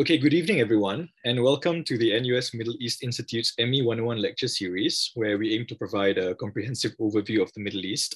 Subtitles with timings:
[0.00, 4.46] Okay, good evening, everyone, and welcome to the NUS Middle East Institute's ME 101 lecture
[4.46, 8.14] series, where we aim to provide a comprehensive overview of the Middle East.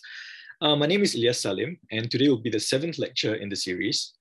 [0.60, 3.56] Uh, my name is Ilyas Salim, and today will be the seventh lecture in the
[3.56, 4.12] series.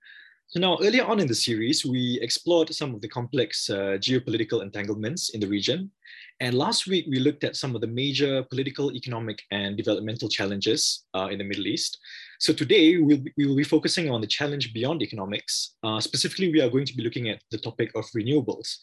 [0.47, 4.63] So now, earlier on in the series, we explored some of the complex uh, geopolitical
[4.63, 5.91] entanglements in the region.
[6.39, 11.03] And last week, we looked at some of the major political, economic, and developmental challenges
[11.13, 11.99] uh, in the Middle East.
[12.41, 15.75] So today we'll be, we will be focusing on the challenge beyond economics.
[15.83, 18.77] Uh, specifically, we are going to be looking at the topic of renewables,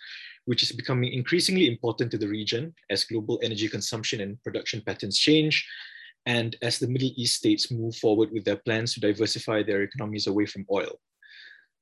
[0.44, 5.18] which is becoming increasingly important to the region as global energy consumption and production patterns
[5.18, 5.66] change,
[6.24, 10.28] and as the Middle East states move forward with their plans to diversify their economies
[10.28, 10.92] away from oil.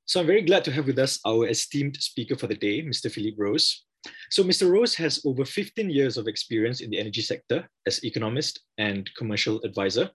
[0.05, 3.11] So I'm very glad to have with us our esteemed speaker for the day, Mr.
[3.11, 3.85] Philippe Rose.
[4.31, 4.67] So Mr.
[4.67, 9.61] Rose has over 15 years of experience in the energy sector as economist and commercial
[9.63, 10.09] advisor.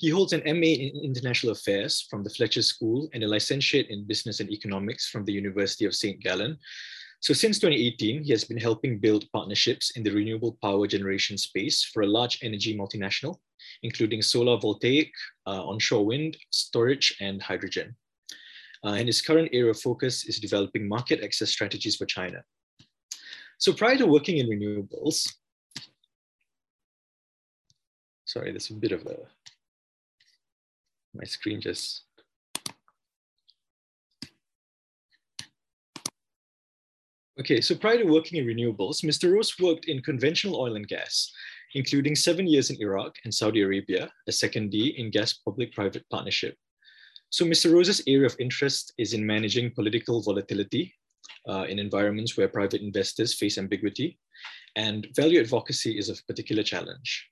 [0.00, 4.06] He holds an MA in International Affairs from the Fletcher School and a licentiate in
[4.06, 6.18] Business and Economics from the University of St.
[6.22, 6.56] Gallen.
[7.20, 11.84] So since 2018, he has been helping build partnerships in the renewable power generation space
[11.84, 13.36] for a large energy multinational,
[13.82, 15.12] including solar voltaic,
[15.46, 17.94] uh, onshore wind, storage, and hydrogen.
[18.82, 22.42] Uh, and his current area of focus is developing market access strategies for China.
[23.58, 25.30] So prior to working in renewables,
[28.24, 29.26] sorry, there's a bit of a
[31.14, 32.04] my screen just
[37.38, 39.32] Okay, so prior to working in renewables, Mr.
[39.32, 41.32] Rose worked in conventional oil and gas,
[41.74, 46.54] including seven years in Iraq and Saudi Arabia, a secondee in gas public-private partnership.
[47.30, 47.72] So Mr.
[47.72, 50.92] Rose's area of interest is in managing political volatility
[51.48, 54.18] uh, in environments where private investors face ambiguity,
[54.76, 57.30] and value advocacy is a particular challenge.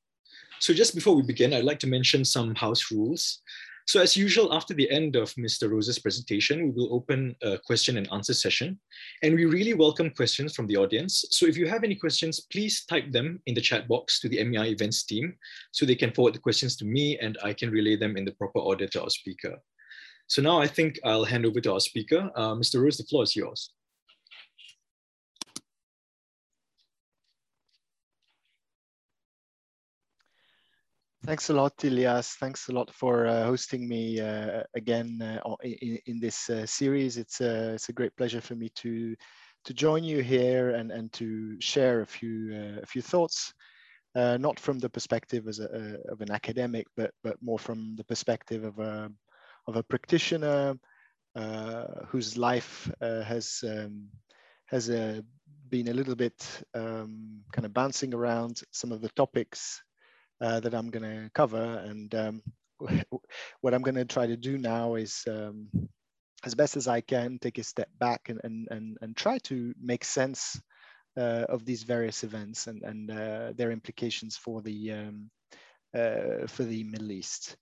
[0.60, 3.42] So just before we begin, I'd like to mention some house rules.
[3.88, 5.70] So as usual, after the end of Mr.
[5.70, 8.78] Rose's presentation, we will open a question and answer session.
[9.22, 11.24] And we really welcome questions from the audience.
[11.30, 14.44] So if you have any questions, please type them in the chat box to the
[14.44, 15.34] MEI events team
[15.72, 18.32] so they can forward the questions to me and I can relay them in the
[18.32, 19.56] proper order to our speaker.
[20.26, 22.30] So now I think I'll hand over to our speaker.
[22.36, 22.82] Uh, Mr.
[22.82, 23.70] Rose, the floor is yours.
[31.28, 32.36] Thanks a lot, Ilyas.
[32.36, 37.18] Thanks a lot for uh, hosting me uh, again uh, in, in, this uh, series.
[37.18, 39.14] It's a, it's a great pleasure for me to
[39.66, 43.52] to join you here and, and to share a few uh, a few thoughts,
[44.14, 48.04] uh, not from the perspective as a, of an academic, but but more from the
[48.04, 49.12] perspective of a
[49.66, 50.78] of a practitioner
[52.06, 54.08] whose life has um,
[54.64, 54.88] has
[55.68, 59.82] been a little bit um, kind of bouncing around some of the topics
[60.40, 61.82] uh, that I'm going to cover.
[61.84, 62.42] And um,
[63.60, 65.68] what I'm going to try to do now is, um,
[66.44, 69.74] as best as I can, take a step back and, and, and, and try to
[69.80, 70.60] make sense
[71.16, 75.30] uh, of these various events and, and uh, their implications for the, um,
[75.94, 77.56] uh, for the Middle East.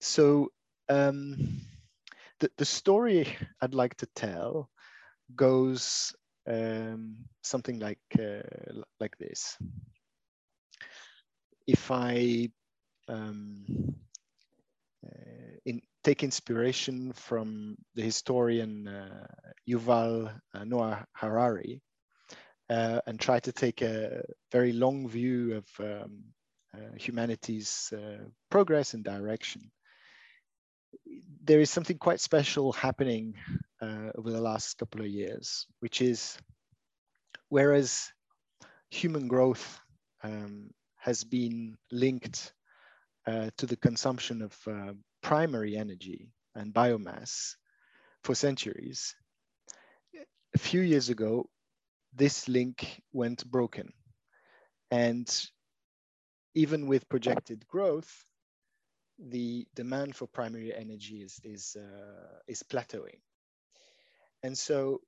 [0.00, 0.52] So
[0.90, 1.62] um,
[2.40, 4.68] the, the story I'd like to tell
[5.34, 6.14] goes
[6.46, 8.42] um, something like, uh,
[9.00, 9.56] like this
[11.66, 12.50] if I
[13.08, 13.64] um,
[15.04, 19.26] uh, in, take inspiration from the historian uh,
[19.68, 21.82] Yuval uh, Noah Harari
[22.70, 24.22] uh, and try to take a
[24.52, 26.24] very long view of um,
[26.74, 27.92] uh, humanity's
[28.50, 29.70] progress and direction,
[31.44, 33.34] there is something quite special happening
[33.80, 36.36] over the last couple of years, which is
[37.48, 38.10] whereas
[38.90, 39.80] human growth
[40.22, 40.70] um,
[41.06, 42.52] has been linked
[43.28, 47.54] uh, to the consumption of uh, primary energy and biomass
[48.24, 49.14] for centuries.
[50.52, 51.48] A few years ago,
[52.12, 53.92] this link went broken.
[54.90, 55.28] And
[56.56, 58.24] even with projected growth,
[59.16, 63.20] the demand for primary energy is, is, uh, is plateauing.
[64.42, 65.02] And so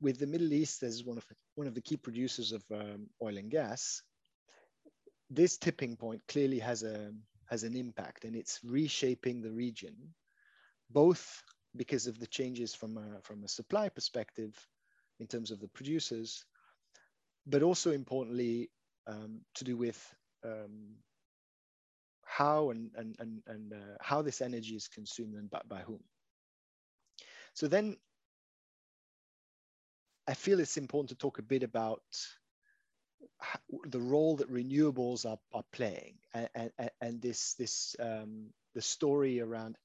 [0.00, 1.24] with the Middle East as one of,
[1.54, 4.02] one of the key producers of um, oil and gas,
[5.34, 7.12] this tipping point clearly has a
[7.46, 9.94] has an impact and it's reshaping the region
[10.90, 11.42] both
[11.74, 14.54] because of the changes from a, from a supply perspective
[15.20, 16.44] in terms of the producers
[17.46, 18.70] but also importantly
[19.06, 20.14] um, to do with
[20.44, 20.96] um,
[22.24, 26.00] how and, and, and, and uh, how this energy is consumed and by, by whom.
[27.54, 27.96] So then
[30.26, 32.02] I feel it's important to talk a bit about
[33.84, 39.40] the role that renewables are, are playing and, and, and this this um, the story
[39.40, 39.76] around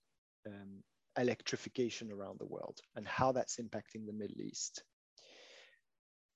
[0.46, 0.84] um,
[1.18, 4.84] electrification around the world and how that's impacting the Middle East.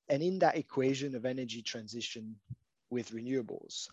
[0.09, 2.36] And in that equation of energy transition
[2.89, 3.88] with renewables,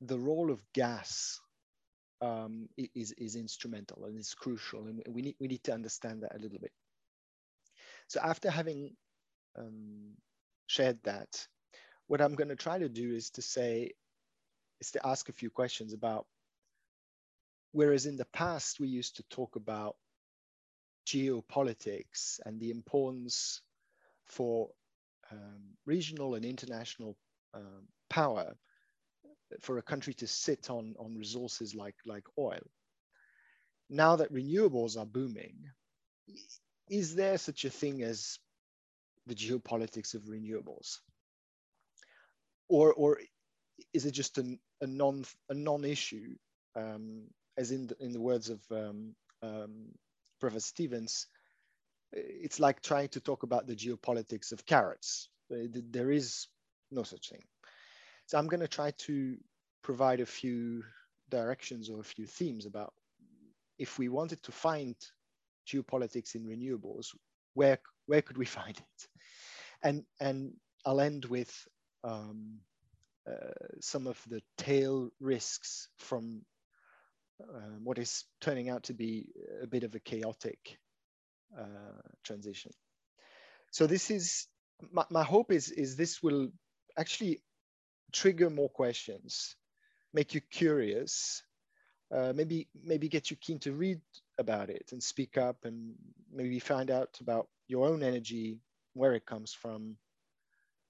[0.00, 1.38] the role of gas
[2.20, 4.86] um, is, is instrumental and is crucial.
[4.86, 6.72] And we need, we need to understand that a little bit.
[8.08, 8.96] So after having
[9.56, 10.16] um,
[10.66, 11.46] shared that,
[12.12, 13.92] what I'm going to try to do is to say,
[14.82, 16.26] is to ask a few questions about,
[17.70, 19.96] whereas in the past we used to talk about
[21.06, 23.62] geopolitics and the importance
[24.26, 24.68] for
[25.30, 27.16] um, regional and international
[27.54, 28.56] um, power
[29.62, 32.66] for a country to sit on, on resources like, like oil.
[33.88, 35.56] Now that renewables are booming,
[36.90, 38.38] is there such a thing as
[39.26, 40.98] the geopolitics of renewables?
[42.72, 43.18] Or, or
[43.92, 46.36] is it just a, a non a non-issue,
[46.74, 47.24] um,
[47.58, 49.88] as in the, in the words of um, um,
[50.40, 51.26] Professor Stevens,
[52.12, 55.28] it's like trying to talk about the geopolitics of carrots.
[55.50, 56.46] There is
[56.90, 57.42] no such thing.
[58.24, 59.36] So I'm going to try to
[59.82, 60.82] provide a few
[61.28, 62.94] directions or a few themes about
[63.78, 64.96] if we wanted to find
[65.70, 67.08] geopolitics in renewables,
[67.52, 69.08] where where could we find it?
[69.82, 70.54] And and
[70.86, 71.52] I'll end with
[72.04, 72.60] um,
[73.28, 76.42] uh, some of the tail risks from
[77.40, 79.28] uh, what is turning out to be
[79.62, 80.78] a bit of a chaotic
[81.58, 82.72] uh, transition.
[83.70, 84.46] So this is
[84.90, 86.48] my, my hope is is this will
[86.96, 87.42] actually
[88.12, 89.56] trigger more questions,
[90.12, 91.42] make you curious,
[92.14, 94.00] uh, maybe maybe get you keen to read
[94.38, 95.94] about it and speak up and
[96.32, 98.60] maybe find out about your own energy,
[98.94, 99.96] where it comes from.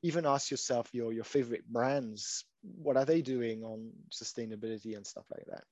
[0.02, 5.24] Even ask yourself your your favorite brands, what are they doing on sustainability and stuff
[5.30, 5.64] like that.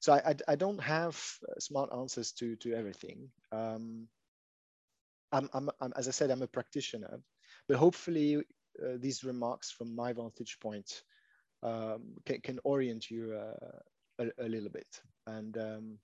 [0.00, 1.14] So I, I, I don't have
[1.48, 3.30] uh, smart answers to to everything.
[3.50, 4.08] Um,
[5.32, 7.20] I'm, I'm, I'm, as I said, I'm a practitioner,
[7.66, 8.36] but hopefully
[8.82, 11.02] uh, these remarks from my vantage point
[11.62, 14.86] um, can, can, orient you uh, a, a, little bit.
[15.26, 15.98] And um,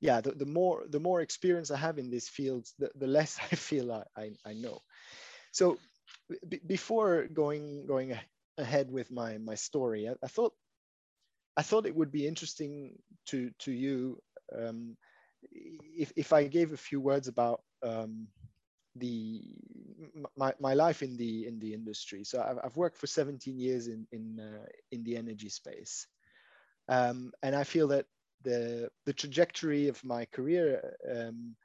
[0.00, 3.38] yeah, the, the, more the more experience I have in these fields, the, the less
[3.52, 4.80] I feel I, I, I know.
[5.52, 5.78] So
[6.66, 8.18] before going going
[8.58, 10.52] ahead with my my story, I, I, thought
[11.56, 14.22] I thought it would be interesting to to you
[14.56, 14.96] um,
[15.52, 18.28] if if I gave a few words about um,
[18.96, 19.42] the
[20.36, 22.24] my, my life in the in the industry.
[22.24, 26.06] So I've, I've worked for 17 years in in uh, in the energy space,
[26.88, 28.06] um, and I feel that
[28.42, 31.56] the the trajectory of my career um,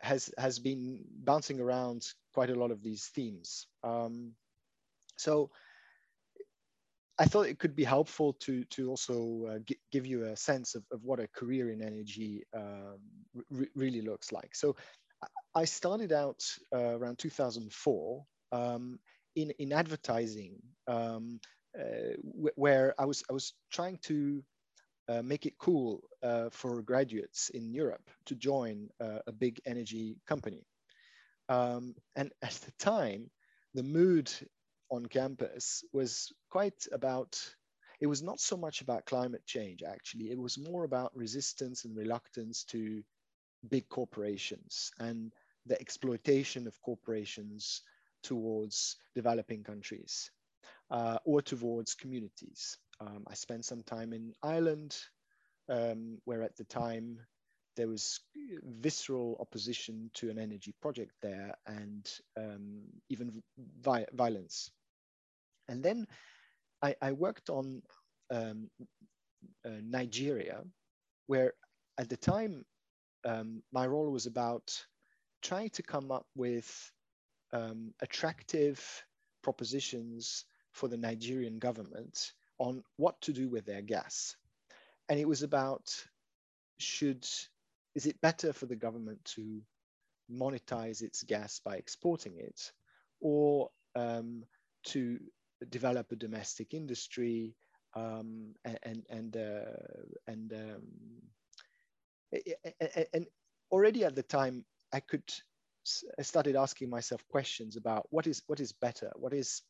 [0.00, 3.66] has has been bouncing around quite a lot of these themes.
[3.82, 4.32] Um,
[5.16, 5.50] so
[7.18, 10.84] I thought it could be helpful to to also uh, give you a sense of,
[10.90, 12.98] of what a career in energy um,
[13.74, 14.54] really looks like.
[14.54, 14.76] So
[15.54, 16.42] I started out
[16.74, 18.98] uh, around 2004 um,
[19.36, 20.56] in, in advertising,
[20.88, 21.40] um,
[21.78, 22.14] uh,
[22.56, 24.42] where I was, I was trying to
[25.08, 30.16] uh, make it cool uh, for graduates in Europe to join uh, a big energy
[30.26, 30.64] company.
[31.48, 33.30] Um, and at the time,
[33.74, 34.30] the mood
[34.90, 37.38] on campus was quite about,
[38.00, 40.30] it was not so much about climate change, actually.
[40.30, 43.02] It was more about resistance and reluctance to
[43.68, 45.32] big corporations and
[45.66, 47.82] the exploitation of corporations
[48.22, 50.30] towards developing countries
[50.90, 52.78] uh, or towards communities.
[53.00, 54.96] Um, I spent some time in Ireland,
[55.68, 57.18] um, where at the time
[57.76, 58.20] there was
[58.80, 63.42] visceral opposition to an energy project there and um, even
[63.80, 64.70] vi violence.
[65.68, 66.06] And then
[66.82, 67.82] I, I worked on
[68.30, 68.70] um,
[69.64, 70.62] uh, Nigeria,
[71.26, 71.52] where
[71.98, 72.64] at the time
[73.24, 74.70] um, my role was about
[75.42, 76.92] trying to come up with
[77.52, 79.04] um, attractive
[79.42, 84.36] propositions for the Nigerian government on what to do with their gas.
[85.08, 85.92] And it was about
[86.78, 87.26] should,
[87.94, 89.60] is it better for the government to
[90.32, 92.72] monetize its gas by exporting it
[93.20, 94.44] or um,
[94.84, 95.18] to
[95.68, 97.54] develop a domestic industry
[97.94, 100.82] um, and, and, uh, and, um,
[103.12, 103.26] and
[103.70, 105.22] already at the time, I could
[106.18, 109.62] I started asking myself questions about what is what is better, what is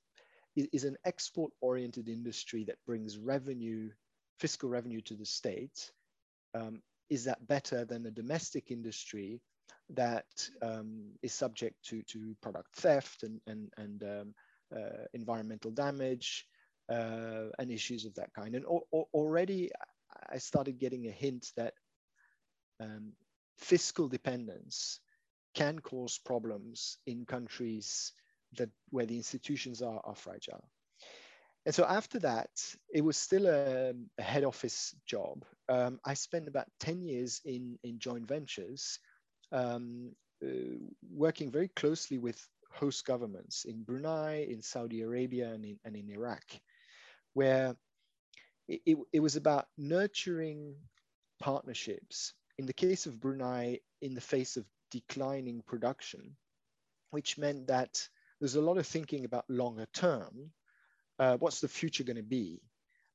[0.56, 3.90] is an export oriented industry that brings revenue,
[4.38, 5.90] fiscal revenue to the state.
[6.54, 9.40] Um, is that better than a domestic industry
[9.90, 14.34] that um, is subject to, to product theft and, and, and um,
[14.74, 16.46] uh, environmental damage
[16.88, 18.54] uh, and issues of that kind?
[18.54, 19.70] And already
[20.32, 21.74] I started getting a hint that
[22.80, 23.12] um,
[23.58, 25.00] fiscal dependence
[25.54, 28.12] can cause problems in countries
[28.56, 30.68] that where the institutions are, are fragile.
[31.66, 32.50] And so after that,
[32.92, 35.44] it was still a, a head office job.
[35.68, 38.98] Um, I spent about 10 years in, in joint ventures,
[39.50, 40.12] um,
[40.44, 40.76] uh,
[41.10, 46.10] working very closely with host governments in Brunei, in Saudi Arabia, and in, and in
[46.10, 46.44] Iraq,
[47.32, 47.76] where
[48.68, 50.74] it, it, it was about nurturing
[51.40, 52.34] partnerships.
[52.58, 56.36] In the case of Brunei, in the face of declining production,
[57.10, 58.06] which meant that
[58.40, 60.50] there's a lot of thinking about longer term.
[61.18, 62.60] Uh, what's the future going to be?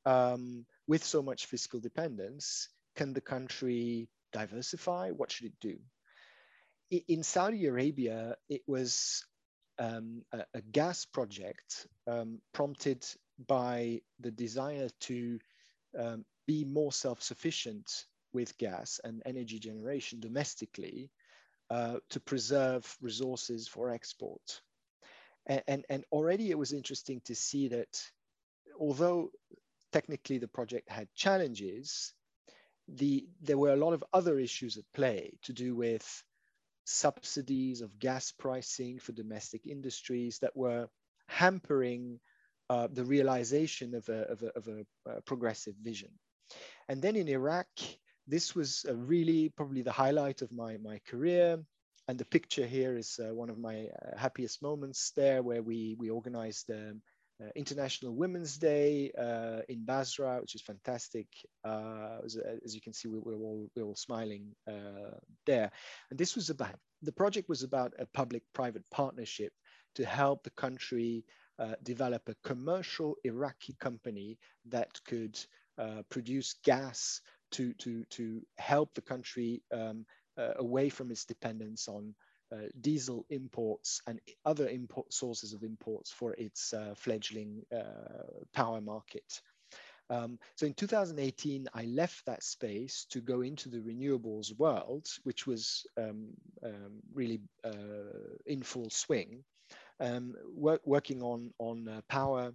[0.05, 5.11] Um, with so much fiscal dependence, can the country diversify?
[5.11, 5.77] What should it do?
[7.07, 9.25] In Saudi Arabia, it was
[9.77, 13.05] um, a, a, gas project um, prompted
[13.47, 15.39] by the desire to
[15.97, 21.11] um, be more self-sufficient with gas and energy generation domestically
[21.69, 24.61] uh, to preserve resources for export.
[25.49, 28.01] And, and, and already it was interesting to see that
[28.79, 29.31] although
[29.91, 32.13] technically the project had challenges,
[32.87, 36.23] the, there were a lot of other issues at play to do with
[36.85, 40.87] subsidies of gas pricing for domestic industries that were
[41.27, 42.19] hampering
[42.69, 46.09] uh, the realization of a, of a, of a, progressive vision.
[46.87, 47.67] And then in Iraq,
[48.27, 51.59] this was really probably the highlight of my, my career.
[52.09, 55.95] And the picture here is uh, one of my uh, happiest moments there where we,
[55.99, 57.03] we organized um,
[57.39, 61.27] uh, International Women's Day uh, in Basra, which is fantastic.
[61.63, 62.35] Uh, as,
[62.65, 65.69] as, you can see, we, we, were all, we were all smiling uh, there.
[66.09, 66.73] And this was about,
[67.03, 69.53] the project was about a public-private partnership
[69.93, 71.23] to help the country
[71.59, 75.39] uh, develop a commercial Iraqi company that could
[75.77, 80.18] uh, produce gas to, to, to help the country um, uh,
[80.57, 82.15] away from its dependence on
[82.51, 87.63] uh, diesel imports and other import sources of imports for its uh, fledgling
[88.53, 89.41] power market.
[90.09, 95.45] Um, so in 2018, I left that space to go into the renewables world, which
[95.45, 96.29] was um,
[96.63, 97.69] um, really uh,
[98.47, 99.43] in full swing
[99.99, 102.53] um, work, working on, on uh, power,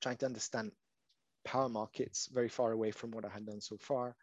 [0.00, 0.70] trying to understand
[1.44, 4.14] power markets very far away from what I had done so far,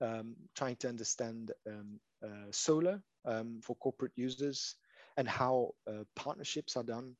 [0.00, 4.76] um, trying to understand um, uh, solar um, for corporate users
[5.16, 7.14] and how uh, partnerships are done.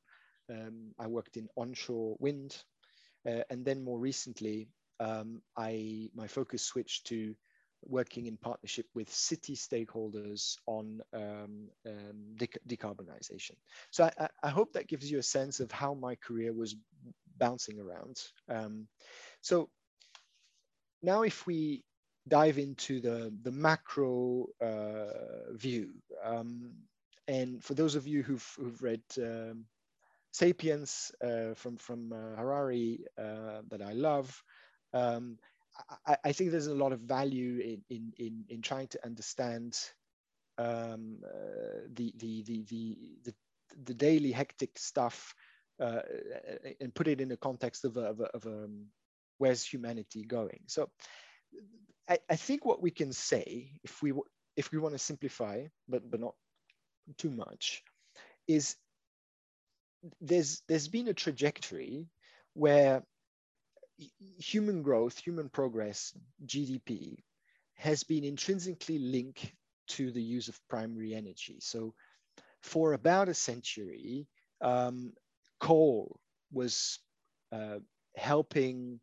[0.49, 2.55] Um, I worked in onshore wind,
[3.27, 4.67] uh, and then more recently,
[4.99, 7.35] um, I my focus switched to
[7.87, 12.35] working in partnership with city stakeholders on um, um,
[12.67, 13.51] decarbonization.
[13.91, 16.75] So I, I, hope that gives you a sense of how my career was
[17.37, 18.17] bouncing around.
[18.49, 18.87] Um,
[19.41, 19.69] so
[21.03, 21.83] now if we
[22.27, 25.89] dive into the, the macro uh, view,
[26.23, 26.71] um,
[27.27, 29.65] and for those of you who've, who've read um,
[30.31, 34.43] Sapiens uh, from, from uh, Harari uh, that I love,
[34.93, 35.37] um,
[36.05, 39.77] I, I, think there's a lot of value in in in, in trying to understand
[40.57, 43.33] um, uh, the, the, the the the
[43.83, 45.35] the daily hectic stuff
[45.81, 46.01] uh,
[46.79, 48.85] and put it in the context of a, of, a, of a, um,
[49.37, 50.59] where's humanity going.
[50.67, 50.89] So
[52.09, 54.13] I, I think what we can say, if we
[54.55, 56.35] if we want to simplify, but but not
[57.17, 57.83] too much,
[58.47, 58.75] is
[60.21, 62.07] there's there's been a trajectory
[62.53, 63.03] where
[64.37, 66.13] human growth, human progress,
[66.45, 67.17] GDP,
[67.75, 69.51] has been intrinsically linked
[69.87, 71.57] to the use of primary energy.
[71.59, 71.93] So,
[72.61, 74.27] for about a century,
[74.61, 75.13] um,
[75.59, 76.19] coal
[76.51, 76.99] was
[77.51, 77.79] uh,
[78.15, 78.99] helping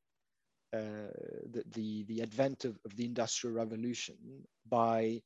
[0.73, 4.17] the, the, the, advent of, of, the Industrial Revolution
[4.69, 5.23] by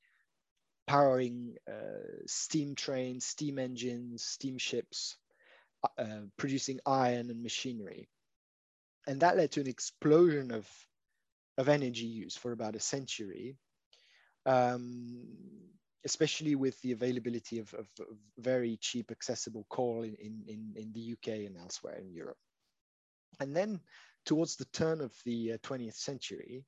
[0.87, 5.17] powering uh, steam trains, steam engines, steamships,
[5.99, 8.09] uh, producing iron and machinery
[9.07, 10.69] and that led to an explosion of,
[11.59, 13.57] of energy use for about a century,
[14.45, 15.25] um,
[16.05, 21.13] especially with the availability of, of, of, very cheap, accessible coal in, in, in the
[21.13, 22.39] UK and elsewhere in Europe.
[23.41, 23.81] And then
[24.27, 26.65] towards the turn of the 20th uh, century,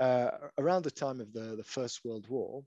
[0.00, 2.64] uh, around the time of the, the First World War,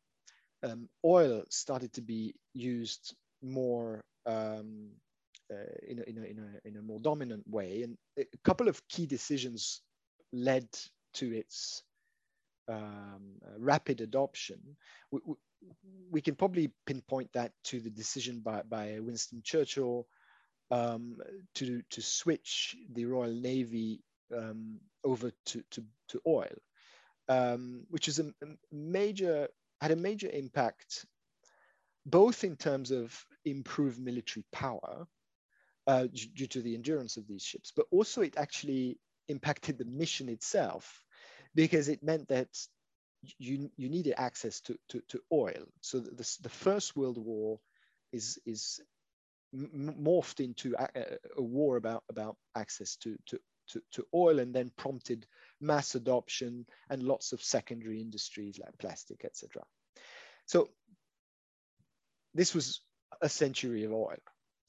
[0.63, 4.89] um, oil started to be used more um,
[5.51, 5.55] uh,
[5.87, 7.81] in, a, in, a, in, a, in a more dominant way.
[7.83, 9.81] And a couple of key decisions
[10.31, 10.67] led
[11.15, 11.83] to its
[12.69, 14.59] um, uh, rapid adoption.
[15.11, 15.35] We, we,
[16.11, 20.07] we, can probably pinpoint that to the decision by, by Winston Churchill
[20.69, 21.17] um,
[21.55, 24.01] to, to switch the Royal Navy
[24.35, 26.55] um, over to, to, to oil,
[27.29, 29.47] um, which is a, a, major
[29.81, 31.05] had a major impact,
[32.05, 35.07] both in terms of improved military power
[35.87, 40.29] uh, due to the endurance of these ships, but also it actually impacted the mission
[40.29, 41.03] itself
[41.55, 42.47] because it meant that
[43.37, 45.65] you, you needed access to, to, to oil.
[45.81, 47.59] So the, the First World War
[48.11, 48.79] is, is
[49.53, 50.87] morphed into a,
[51.37, 53.39] a, war about, about access to, to,
[53.71, 55.25] to, to oil and then prompted
[55.59, 59.61] mass adoption and lots of secondary industries like plastic, etc.
[60.45, 60.69] So
[62.33, 62.81] this was
[63.21, 64.17] a century of oil.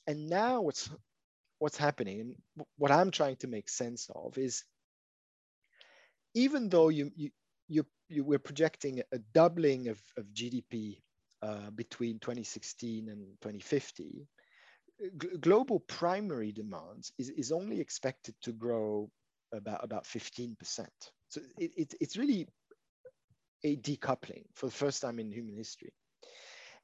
[0.07, 0.91] And now what's
[1.59, 2.35] what's happening and
[2.77, 4.65] what I'm trying to make sense of is
[6.35, 7.31] even though you you
[7.69, 10.99] you, you we're projecting a doubling of, of GDP
[11.43, 14.27] uh, between 2016 and 2050,
[15.41, 19.11] global primary demand is, is only expected to grow
[19.53, 20.57] about, about 15%.
[21.29, 22.49] So it, it, it's really
[23.65, 25.93] a decoupling for the first time in human history.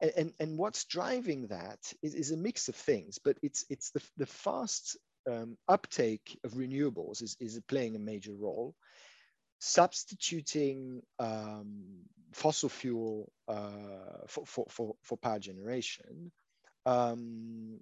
[0.01, 3.91] And, and, and what's driving that is, is, a mix of things, but it's, it's
[3.91, 4.97] the, the fast
[5.29, 8.75] um, uptake of renewables is, is playing a major role.
[9.61, 11.83] Substituting um,
[12.33, 16.31] fossil fuel uh, for, for, for, for, power generation
[16.87, 17.81] um,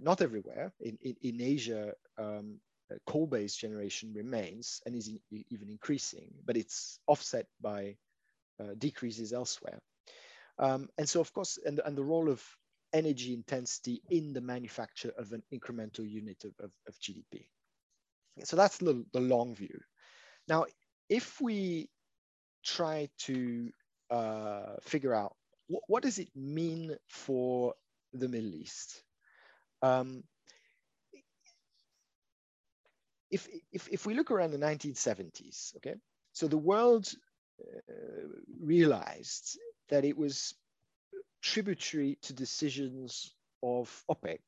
[0.00, 0.72] not everywhere.
[0.80, 2.60] In, in, in Asia, um,
[2.90, 7.96] uh, coal-based generation remains and is in, even increasing, but it's offset by
[8.60, 9.80] uh, decreases elsewhere.
[10.58, 12.42] Um, and so, of course, and, and the role of
[12.92, 17.48] energy intensity in the manufacture of an incremental unit of, of, of GDP.
[18.44, 19.80] So that's the, the long view.
[20.48, 20.66] Now,
[21.08, 21.88] if we
[22.64, 23.70] try to
[24.10, 25.34] uh, figure out
[25.68, 27.74] what does it mean for
[28.12, 29.02] the Middle East?
[29.82, 30.24] Um,
[33.30, 35.94] if, if, if we look around the 1970s, okay,
[36.32, 37.08] so the world
[37.60, 37.92] uh,
[38.60, 40.54] realized that it was
[41.42, 44.40] tributary to decisions of OPEC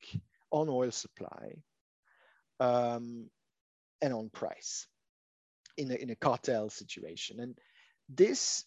[0.51, 1.57] on oil supply
[2.61, 3.29] um,
[4.01, 4.87] and on price
[5.77, 7.41] in a, in a cartel situation.
[7.41, 7.59] And
[8.09, 8.65] this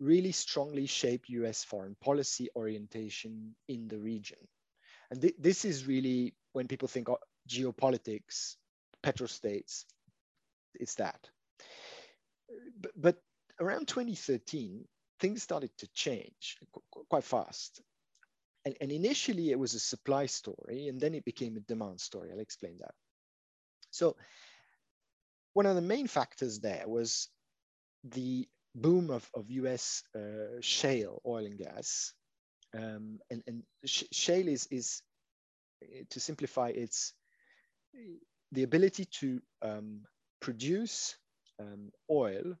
[0.00, 4.38] really strongly shaped US foreign policy orientation in the region.
[5.12, 8.56] And th this is really when people think of geopolitics,
[9.04, 9.84] petrostates,
[10.74, 11.28] it's that.
[12.80, 13.16] But, but
[13.60, 14.86] around 2013,
[15.20, 16.56] things started to change
[17.10, 17.82] quite fast.
[18.64, 22.30] And, and initially it was a supply story and then it became a demand story.
[22.32, 22.94] I'll explain that.
[23.90, 24.16] So
[25.52, 27.28] one of the main factors there was
[28.02, 32.14] the boom of, of US uh, shale oil and gas
[32.74, 35.02] um, and, and sh shale is, is,
[36.10, 37.12] to simplify, it's
[38.52, 40.00] the ability to um,
[40.40, 41.16] produce
[41.60, 42.54] um, oil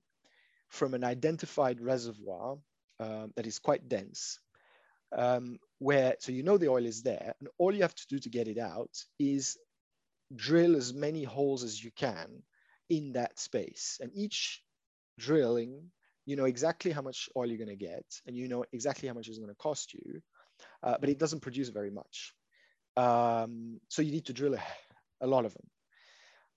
[0.68, 2.56] from an identified reservoir
[3.00, 4.38] uh, that is quite dense,
[5.16, 8.18] um, where, so you know the oil is there, and all you have to do
[8.18, 9.58] to get it out is
[10.34, 12.42] drill as many holes as you can
[12.88, 13.98] in that space.
[14.00, 14.62] And each
[15.18, 15.90] drilling
[16.24, 19.14] you know exactly how much oil you're going to get and you know exactly how
[19.14, 20.22] much it's going to cost you
[20.82, 22.34] uh, but it doesn't produce very much.
[22.96, 24.62] Um, so you need to drill a,
[25.20, 25.66] a lot of them.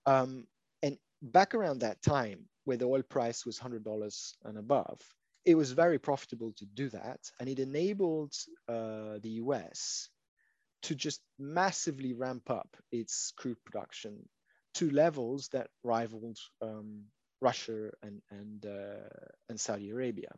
[0.06, 0.46] Um,
[0.82, 5.00] and back around that time where the oil price was $100 and above
[5.44, 8.32] it was very profitable to do that and it enabled
[8.68, 10.08] uh, the us
[10.82, 14.28] to just massively ramp up its crude production
[14.74, 17.04] to levels that rivaled um,
[17.40, 20.30] Russia and, and, uh, and Saudi Arabia.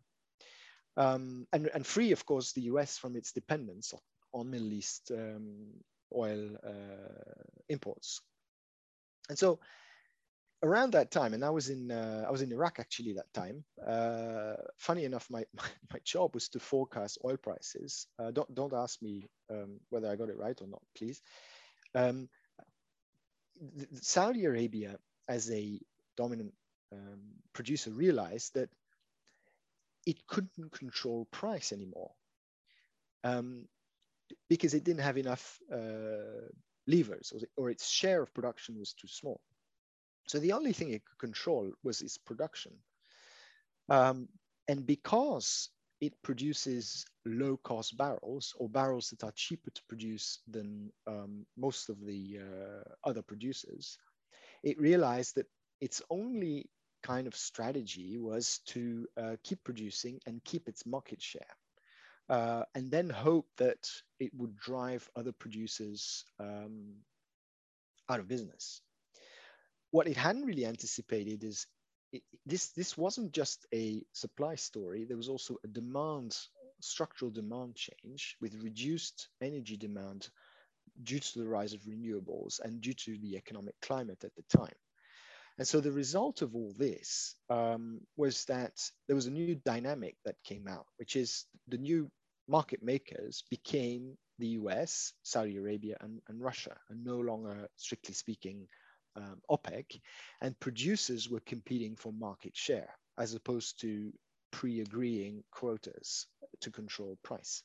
[0.96, 3.94] Um, and, and free, of course, the US from its dependence
[4.32, 5.68] on Middle East um,
[6.14, 8.20] oil uh, imports.
[9.28, 9.60] And so
[10.62, 13.64] around that time, and I was in uh, I was in Iraq actually that time.
[13.86, 15.44] Uh, funny enough, my,
[15.92, 18.06] my, job was to forecast oil prices.
[18.18, 21.20] Uh, don't don't ask me um, whether I got it right or not, please.
[21.94, 22.28] Um,
[23.94, 25.80] Saudi Arabia as a
[26.16, 26.54] dominant
[26.92, 27.20] um,
[27.52, 28.70] producer realized that
[30.06, 32.10] it couldn't control price anymore
[33.24, 33.66] um,
[34.48, 36.48] because it didn't have enough uh,
[36.86, 39.40] levers or, the, or, its share of production was too small.
[40.26, 42.72] So the only thing it could control was its production.
[43.88, 44.28] Um,
[44.68, 45.70] and because
[46.00, 51.88] it produces low cost barrels or barrels that are cheaper to produce than um, most
[51.88, 53.98] of the uh, other producers,
[54.62, 55.46] it realized that
[55.80, 56.68] its only
[57.02, 61.56] kind of strategy was to uh, keep producing and keep its market share.
[62.28, 63.88] Uh, and then hope that
[64.20, 66.94] it would drive other producers um,
[68.08, 68.82] out of business.
[69.90, 71.66] What it hadn't really anticipated is
[72.12, 75.04] it, this this wasn't just a supply story.
[75.04, 76.36] There was also a demand,
[76.80, 80.28] structural demand change with reduced energy demand
[81.02, 84.74] due to the rise of renewables and due to the economic climate at the time.
[85.58, 90.16] And so the result of all this um, was that there was a new dynamic
[90.24, 92.08] that came out, which is the new
[92.46, 98.68] market makers became the US, Saudi Arabia, and, and Russia, and no longer, strictly speaking,
[99.16, 100.00] um, OPEC.
[100.40, 104.12] And producers were competing for market share as opposed to
[104.52, 106.26] pre agreeing quotas
[106.60, 107.64] to control price.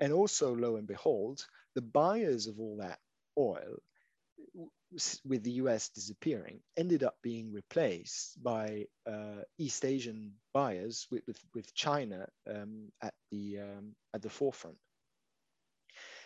[0.00, 2.98] And also, lo and behold, the buyers of all that
[3.38, 3.76] oil
[5.24, 11.40] with the US disappearing, ended up being replaced by uh, East Asian buyers with, with,
[11.54, 14.76] with China um, at, the, um, at the forefront.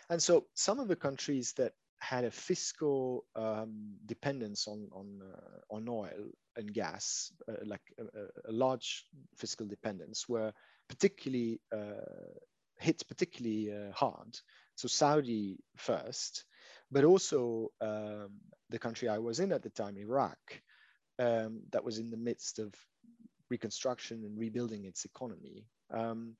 [0.09, 5.75] And so some of the countries that had a fiscal um, dependence on, on, uh,
[5.75, 10.53] on oil and gas, uh, like a, a, large fiscal dependence, were
[10.87, 12.35] particularly uh,
[12.77, 14.37] hit particularly uh, hard.
[14.75, 16.45] So Saudi first,
[16.91, 18.29] but also um,
[18.69, 20.37] the country I was in at the time, Iraq,
[21.19, 22.73] um, that was in the midst of
[23.49, 25.65] reconstruction and rebuilding its economy.
[25.93, 26.35] Um,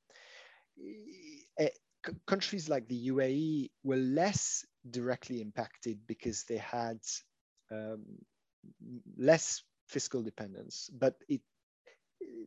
[2.26, 7.00] countries like the UAE were less directly impacted because they had
[7.72, 8.04] um,
[9.18, 11.42] less fiscal dependence, but it,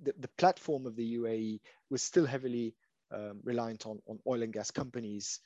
[0.02, 1.60] the, the, platform of the UAE
[1.90, 2.74] was still heavily
[3.12, 5.40] um, reliant on, on oil and gas companies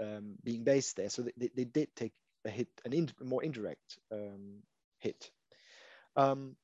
[0.00, 1.10] um, being based there.
[1.10, 2.12] So they, they did take
[2.44, 4.62] a hit, an in, more indirect um,
[4.98, 5.30] hit.
[6.16, 6.56] Um,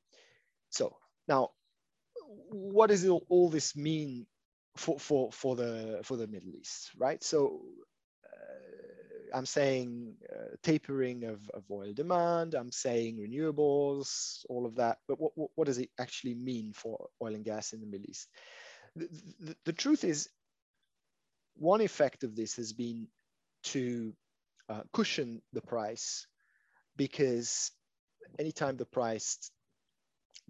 [0.71, 0.97] so
[1.29, 1.51] now,
[2.51, 4.27] what does all, this mean
[4.77, 7.23] for, for, for, the, for the Middle East, right?
[7.23, 7.61] So
[8.25, 14.99] uh, I'm saying uh, tapering of, of oil demand, I'm saying renewables, all of that,
[15.09, 18.29] but what, what does it actually mean for oil and gas in the Middle East?
[18.97, 19.09] The,
[19.41, 20.29] the, the truth is,
[21.57, 23.09] one effect of this has been
[23.65, 24.13] to
[24.69, 26.27] uh, cushion the price
[26.97, 27.71] because
[28.39, 29.51] anytime the price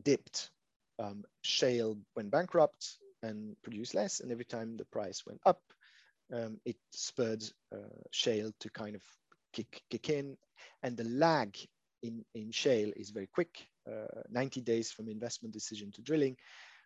[0.03, 0.51] dipped,
[0.99, 4.21] um, shale went bankrupt and produced less.
[4.21, 5.61] And every time the price went up,
[6.33, 9.03] um, it spurred uh, shale to kind of
[9.53, 10.37] kick, kick in.
[10.83, 11.57] And the lag
[12.03, 16.37] in, in shale is very quick, uh, 90 days from investment decision to drilling.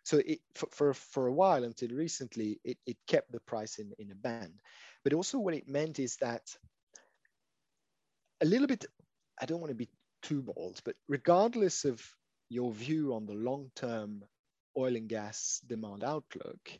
[0.07, 3.91] So it, for, for, for a while, until recently, it, it kept the price in,
[3.99, 4.53] in a band.
[5.03, 6.43] But also what it meant is that
[8.39, 8.85] a little bit,
[9.41, 9.89] I don't want to be
[10.21, 12.01] too bold, but regardless of
[12.47, 14.23] your view on the long-term
[14.77, 16.71] oil and gas demand outlook,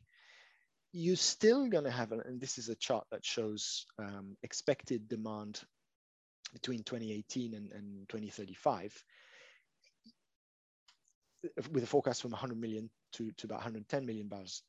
[0.93, 5.59] you're still going to have, and this is a chart that shows um, expected demand
[6.53, 9.03] between 2018 and, and 2035,
[11.71, 14.63] with a forecast from 100 million to, to about 110 million barrels.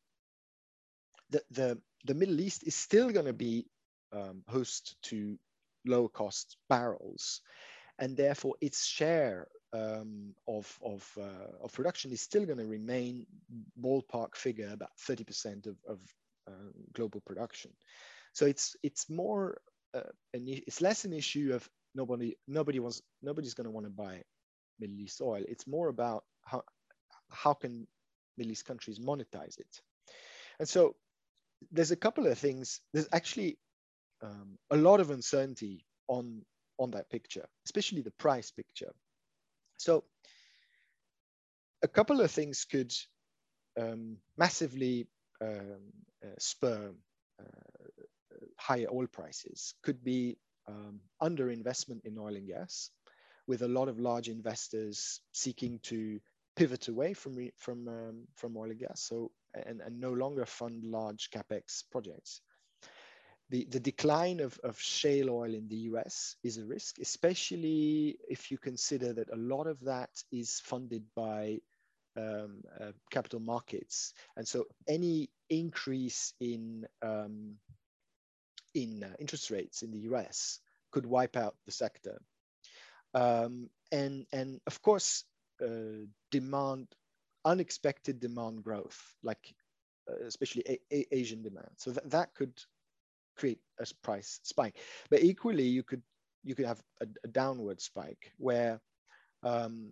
[1.31, 3.66] The, the, the Middle East is still going to be
[4.12, 5.38] um, host to
[5.87, 7.40] low cost barrels.
[7.98, 13.26] And therefore, its share um, of, of, uh, of production is still going to remain
[13.81, 16.00] ballpark figure about 30% of, of
[16.46, 17.72] uh, global production.
[18.33, 19.61] So it's, it's more,
[19.94, 23.90] uh, an, it's less an issue of nobody, nobody wants, nobody's going to want to
[23.90, 24.22] buy
[24.78, 25.42] Middle East oil.
[25.46, 26.63] It's more about how,
[27.31, 27.87] how can
[28.37, 29.83] Middle East countries monetize it.
[30.59, 30.95] And so
[31.73, 32.81] there's a couple of things.
[32.93, 33.59] There's actually
[34.23, 36.43] um, a lot of uncertainty on
[36.79, 38.93] on that picture, especially the price picture.
[39.79, 40.05] So
[41.83, 42.93] a couple of things could
[43.81, 45.09] um, massively
[45.43, 45.93] um,
[46.25, 46.93] uh, spur
[47.41, 48.05] uh,
[48.57, 49.75] higher oil prices.
[49.83, 52.91] Could be um, underinvestment in oil and gas,
[53.49, 56.21] with a lot of large investors seeking to
[56.59, 59.31] pivot away from from um, from oil and gas, so
[59.66, 62.40] and, and no longer fund large capex projects
[63.51, 68.51] the, the decline of, of shale oil in the US is a risk, especially if
[68.51, 71.59] you consider that a lot of that is funded by
[72.16, 74.12] um, uh, capital markets.
[74.37, 77.55] And so any increase in, um,
[78.75, 82.21] in uh, interest rates in the US could wipe out the sector.
[83.14, 85.25] Um, and, and of course,
[85.62, 86.87] uh, demand,
[87.44, 89.55] unexpected demand growth, like
[90.11, 91.71] uh, especially a, a Asian demand.
[91.77, 92.59] So that, that could
[93.37, 94.79] create a price spike.
[95.11, 96.03] But equally, you could
[96.44, 98.81] you could have a, a downward spike where
[99.42, 99.90] um,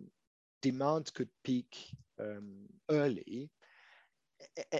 [0.61, 1.75] demand could peak
[2.19, 3.49] um, early.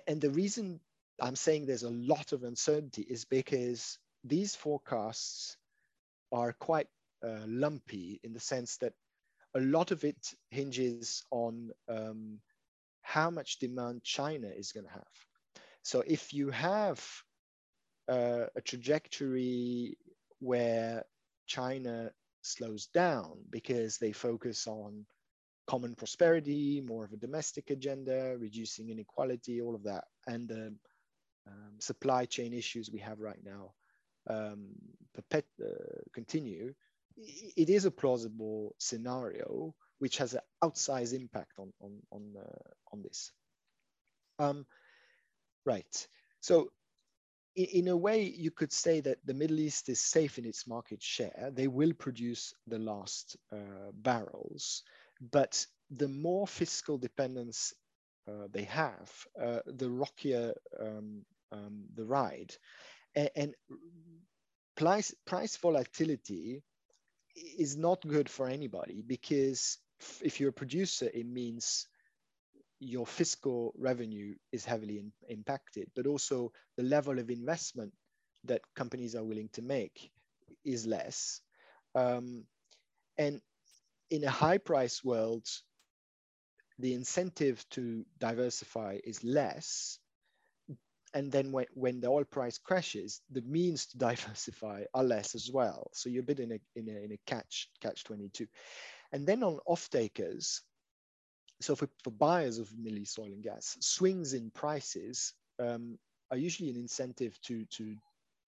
[0.08, 0.80] And the reason
[1.22, 5.58] I'm saying there's a lot of uncertainty is because these forecasts
[6.32, 6.88] are quite
[7.24, 8.94] uh, lumpy in the sense that
[9.56, 12.40] a lot of it hinges on um,
[13.02, 15.16] how much demand China is going to have.
[15.84, 17.04] So if you have
[18.10, 19.98] uh, a trajectory
[20.40, 21.04] where
[21.46, 25.06] China slows down because they focus on
[25.68, 30.74] common prosperity, more of a domestic agenda, reducing inequality, all of that, and the
[31.48, 33.72] um, supply chain issues we have right now
[34.30, 34.68] um,
[35.14, 36.74] perpet- uh, continue,
[37.18, 43.02] it is a plausible scenario which has an outsized impact on on on, uh, on
[43.02, 43.32] this.
[44.40, 44.66] Um,
[45.66, 46.08] right.
[46.42, 46.72] So
[47.56, 51.02] in a way, you could say that the Middle East is safe in its market
[51.02, 51.50] share.
[51.52, 54.84] They will produce the last uh, barrels,
[55.32, 57.74] but the more fiscal dependence
[58.28, 62.54] uh, they have, uh, the rockier um, um, the ride.
[63.16, 63.56] And, and,
[64.76, 66.62] price, price volatility
[67.58, 69.78] is not good for anybody because
[70.22, 71.88] if you're a producer, it means
[72.80, 77.92] your fiscal revenue is heavily in, impacted, but also the level of investment
[78.44, 80.12] that companies are willing to make
[80.64, 81.42] is less.
[81.96, 82.46] Um,
[83.18, 83.42] and
[84.10, 85.46] in a high price world,
[86.80, 90.00] the incentive to diversify is less.
[91.14, 95.50] And then when, when the oil price crashes, the means to diversify are less as
[95.52, 95.90] well.
[95.94, 98.48] So you're a bit in a, in a, in a catch, catch 22.
[99.12, 100.62] And then on off takers,
[101.62, 105.98] so for, for buyers of Middle oil and gas, swings in prices um,
[106.30, 107.96] are usually an incentive to, to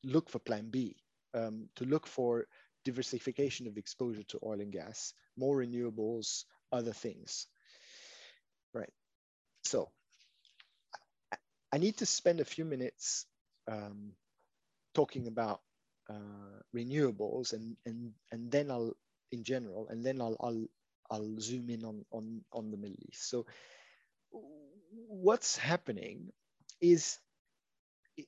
[0.04, 0.96] look for plan B,
[1.34, 2.46] um, to look for
[2.86, 7.48] diversification of exposure to oil and gas, more renewables, other things.
[8.74, 8.92] Right.
[9.64, 9.90] So
[11.72, 13.26] I, need to spend a few minutes
[13.68, 14.14] um,
[14.94, 15.62] talking about
[16.10, 18.94] uh, renewables and, and, and then I'll,
[19.32, 20.66] in general, and then I'll, I'll
[21.10, 23.30] I'll zoom in on, on, on the Middle East.
[23.30, 23.46] So
[24.92, 26.32] what's happening
[26.82, 27.18] is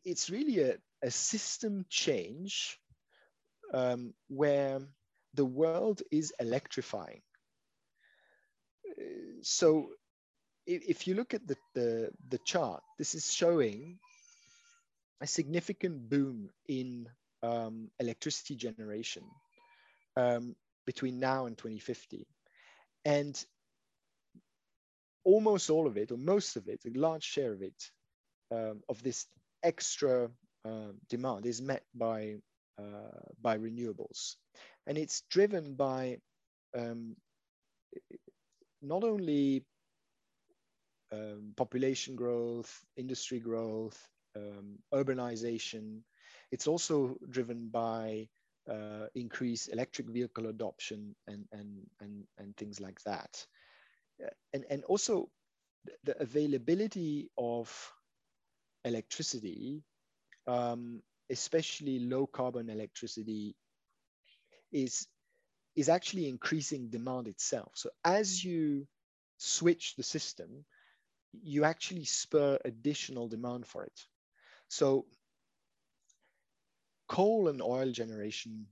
[0.03, 2.79] it's really a, a system change
[3.73, 4.79] um, where
[5.33, 7.21] the world is electrifying.
[9.41, 9.89] So
[10.75, 13.99] if, you look at the, the, the chart, this is showing
[15.21, 17.07] a significant boom in
[17.43, 19.23] um, electricity generation
[20.17, 20.55] um,
[20.85, 22.27] between now and 2050.
[23.05, 23.43] And
[25.23, 27.91] almost all of it, or most of it, a large share of it,
[28.51, 29.27] um, of this
[29.63, 30.29] extra
[30.65, 32.35] uh, demand is met by,
[32.79, 34.35] uh, by renewables.
[34.87, 36.17] And it's driven by
[36.77, 37.15] um,
[38.81, 39.63] not only
[41.11, 43.97] um, population growth, industry growth,
[44.35, 46.01] um, urbanization,
[46.51, 48.27] it's also driven by
[48.69, 53.45] uh, increase electric vehicle adoption and, and, and, and things like that.
[54.23, 55.29] Uh, and, and also
[56.03, 57.93] the availability of
[58.85, 59.83] electricity,
[60.47, 63.55] um, especially low carbon electricity,
[64.71, 65.07] is,
[65.75, 67.71] is actually increasing demand itself.
[67.75, 68.87] So as you
[69.37, 70.65] switch the system,
[71.33, 74.05] you actually spur additional demand for it.
[74.67, 75.05] So
[77.07, 78.65] coal and oil generation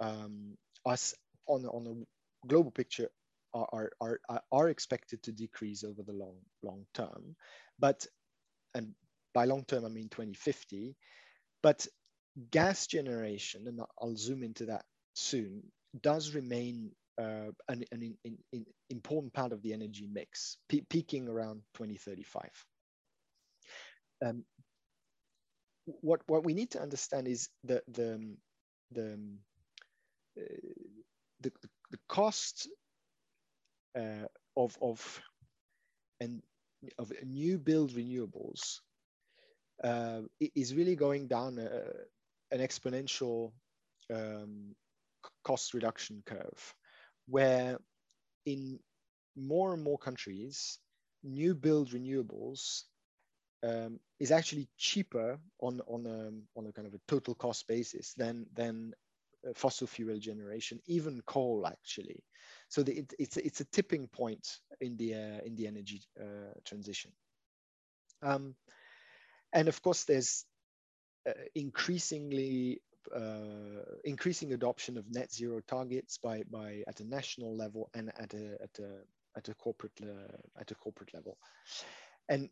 [0.00, 1.14] um, us
[1.46, 3.08] on, on a global picture
[3.54, 7.36] are, are, are, are expected to decrease over the long, long term.
[7.78, 8.06] But,
[8.74, 8.94] and
[9.34, 10.96] by long term, I mean 2050.
[11.62, 11.86] But
[12.50, 14.84] gas generation, and I'll zoom into that
[15.14, 15.62] soon,
[16.00, 18.16] does remain uh, an, an
[18.90, 22.50] important part of the energy mix, pe peaking around 2035.
[24.24, 24.44] Um,
[25.84, 28.36] what what we need to understand is the the
[28.92, 29.18] the
[30.38, 30.42] uh,
[31.40, 31.52] the,
[31.90, 32.68] the, cost
[33.98, 35.20] uh, of of
[36.98, 38.80] of new build renewables
[39.84, 40.20] uh,
[40.54, 43.52] is really going down a, an exponential
[44.12, 44.74] um,
[45.44, 46.74] cost reduction curve,
[47.26, 47.78] where
[48.46, 48.78] in
[49.36, 50.78] more and more countries,
[51.22, 52.82] new build renewables
[53.62, 58.14] um, is actually cheaper on on a, on a kind of a total cost basis
[58.14, 58.92] than than
[59.54, 62.22] fossil fuel generation, even coal actually.
[62.68, 66.54] So the, it, it's it's a tipping point in the uh, in the energy uh,
[66.64, 67.12] transition.
[68.22, 68.54] Um,
[69.52, 70.44] and of course, there's
[71.28, 72.80] uh, increasingly
[73.14, 78.34] uh, increasing adoption of net zero targets by by at a national level and at
[78.34, 78.90] a at a
[79.36, 81.36] at a corporate uh, at a corporate level.
[82.28, 82.48] And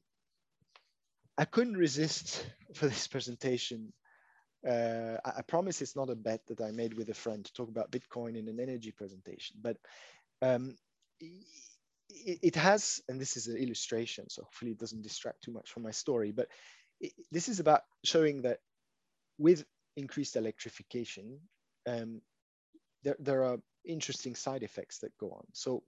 [1.39, 3.93] I couldn't resist for this presentation.
[4.67, 7.53] Uh, I, I, promise it's not a bet that I made with a friend to
[7.55, 9.79] talk about Bitcoin in an energy presentation, but
[10.43, 10.77] Um,
[12.11, 15.71] it, it, has, and this is an illustration, so hopefully it doesn't distract too much
[15.71, 16.49] from my story, but
[17.01, 18.59] it, this is about showing that
[19.39, 19.65] with
[19.97, 21.41] increased electrification,
[21.87, 22.21] um,
[23.03, 25.45] there, there are interesting side effects that go on.
[25.53, 25.83] So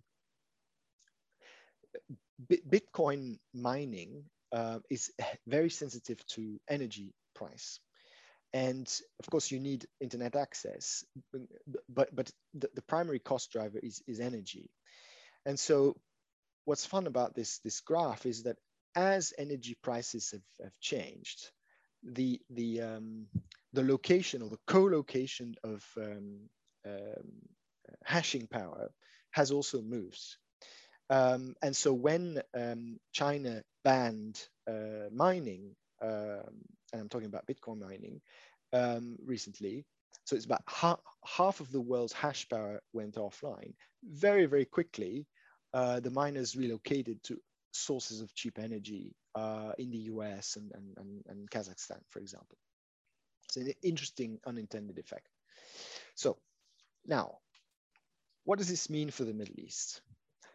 [2.48, 5.10] Bitcoin mining uh, is
[5.46, 7.80] very sensitive to energy price.
[8.54, 8.86] And
[9.18, 11.04] of course, you need internet access,
[11.88, 14.68] but, but the, the primary cost driver is, is energy.
[15.46, 15.96] And so
[16.64, 18.56] what's fun about this, this graph is that
[18.94, 21.50] as energy prices have, have changed,
[22.02, 23.26] the, the, um,
[23.72, 26.48] the location or the co-location of um,
[26.86, 27.32] um,
[28.04, 28.90] hashing power
[29.30, 30.20] has also moved.
[31.10, 37.80] Um, and so when um, China banned uh, mining, um, and I'm talking about Bitcoin
[37.80, 38.20] mining
[38.72, 39.84] um, recently,
[40.24, 43.74] so it's about ha half of the world's hash power went offline.
[44.04, 45.26] Very, very quickly,
[45.74, 47.38] uh, the miners relocated to
[47.72, 52.58] sources of cheap energy uh, in the US and, and, and, and Kazakhstan, for example.
[53.56, 55.28] It's an interesting unintended effect.
[56.14, 56.38] So
[57.06, 57.38] now,
[58.44, 60.00] what does this mean for the Middle East?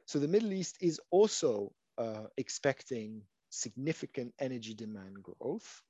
[0.06, 5.82] So the Middle East is also uh, expecting significant energy demand growth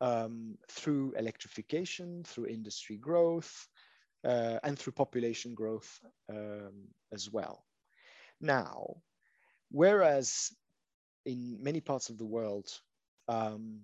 [0.00, 3.68] um, through electrification, through industry growth,
[4.24, 7.64] uh, and through population growth um, as well.
[8.40, 8.96] Now,
[9.70, 10.52] whereas
[11.24, 12.68] in many parts of the world,
[13.28, 13.80] um,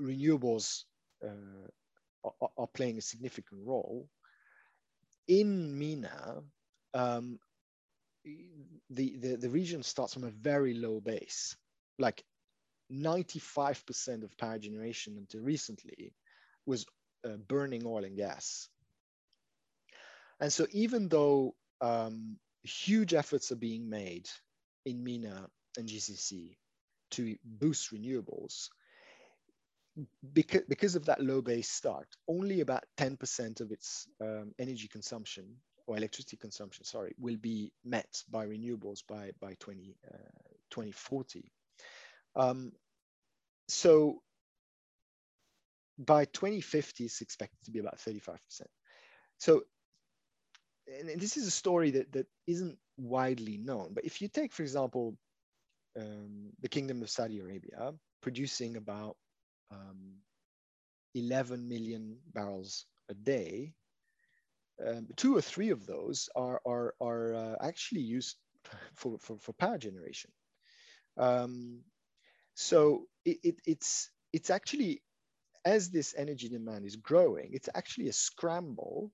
[0.00, 0.84] renewables
[1.24, 1.68] uh,
[2.24, 4.08] are, are, playing a significant role,
[5.28, 6.42] in MENA,
[6.94, 7.38] um,
[8.24, 11.56] the, the, the region starts from a very low base.
[11.98, 12.24] Like
[12.92, 16.12] 95% of power generation until recently
[16.66, 16.86] was
[17.24, 18.68] uh, burning oil and gas.
[20.40, 24.28] And so even though um, huge efforts are being made
[24.84, 26.56] in MENA and GCC
[27.12, 28.68] to boost renewables,
[30.32, 35.56] because, because of that low base start, only about 10% of its um, energy consumption
[35.86, 40.16] or electricity consumption, sorry, will be met by renewables by, by 20, uh,
[40.70, 41.50] 2040.
[42.34, 42.72] Um,
[43.68, 44.22] so
[45.98, 48.38] by 2050, it's expected to be about 35%.
[49.38, 49.62] So,
[50.86, 54.62] and, this is a story that, that isn't widely known, but if you take, for
[54.62, 55.16] example,
[55.98, 59.16] um, the Kingdom of Saudi Arabia, producing about
[59.70, 60.16] um,
[61.14, 63.74] 11 million barrels a day
[64.84, 68.36] um, two or three of those are, are, are uh, actually used
[68.94, 70.30] for, for, for power generation.
[71.16, 71.80] Um,
[72.54, 75.02] so it, it, it's, it's actually,
[75.64, 79.12] as this energy demand is growing, it's actually a scramble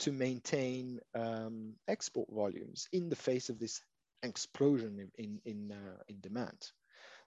[0.00, 3.80] to maintain um, export volumes in the face of this
[4.22, 6.58] explosion in, in, in, uh, in demand.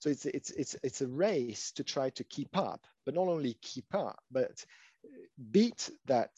[0.06, 3.58] So it's, it's, it's, it's a race to try to keep up, but not only
[3.60, 4.64] keep up, but
[5.50, 6.30] beat that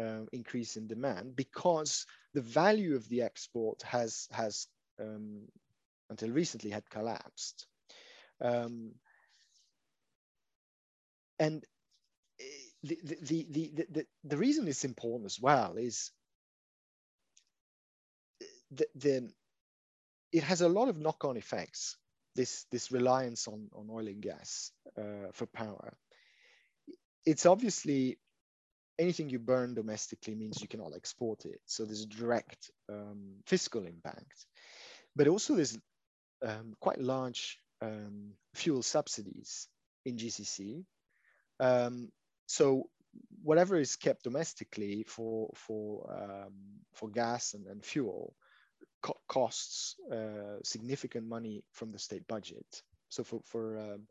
[0.00, 5.42] uh, increase in demand because the value of the export has has um,
[6.08, 7.66] until recently had collapsed.
[8.40, 8.92] Um,
[11.38, 11.62] and
[12.40, 12.44] eh,
[12.84, 16.10] the, the, the, the, the, reason it's important as well is
[18.70, 19.30] the, the,
[20.32, 21.98] it has a lot of knock-on effects,
[22.34, 25.94] this, this reliance on, on oil and gas uh, for power.
[27.26, 28.18] It's obviously
[28.98, 31.60] anything you burn domestically means you cannot export it.
[31.66, 34.46] So there's a direct um, fiscal impact.
[35.16, 35.78] But also there's
[36.46, 39.68] um, quite large um, fuel subsidies
[40.04, 40.84] in GCC.
[41.58, 42.10] Um,
[42.46, 42.88] so
[43.42, 46.52] whatever is kept domestically for, for, um,
[46.94, 48.34] for gas and, and fuel
[49.02, 52.82] co costs uh, significant money from the state budget.
[53.08, 54.02] So for, for, um,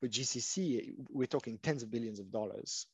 [0.00, 2.86] for GCC, we're talking tens of billions of dollars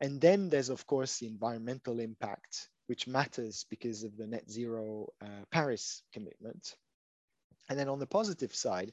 [0.00, 5.08] and then there's, of course, the environmental impact, which matters because of the net zero
[5.20, 6.76] uh, Paris commitment.
[7.68, 8.92] And then on the positive side,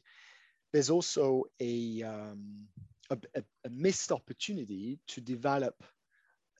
[0.74, 2.68] there's also a, um,
[3.10, 3.18] a,
[3.64, 5.76] a, missed opportunity to develop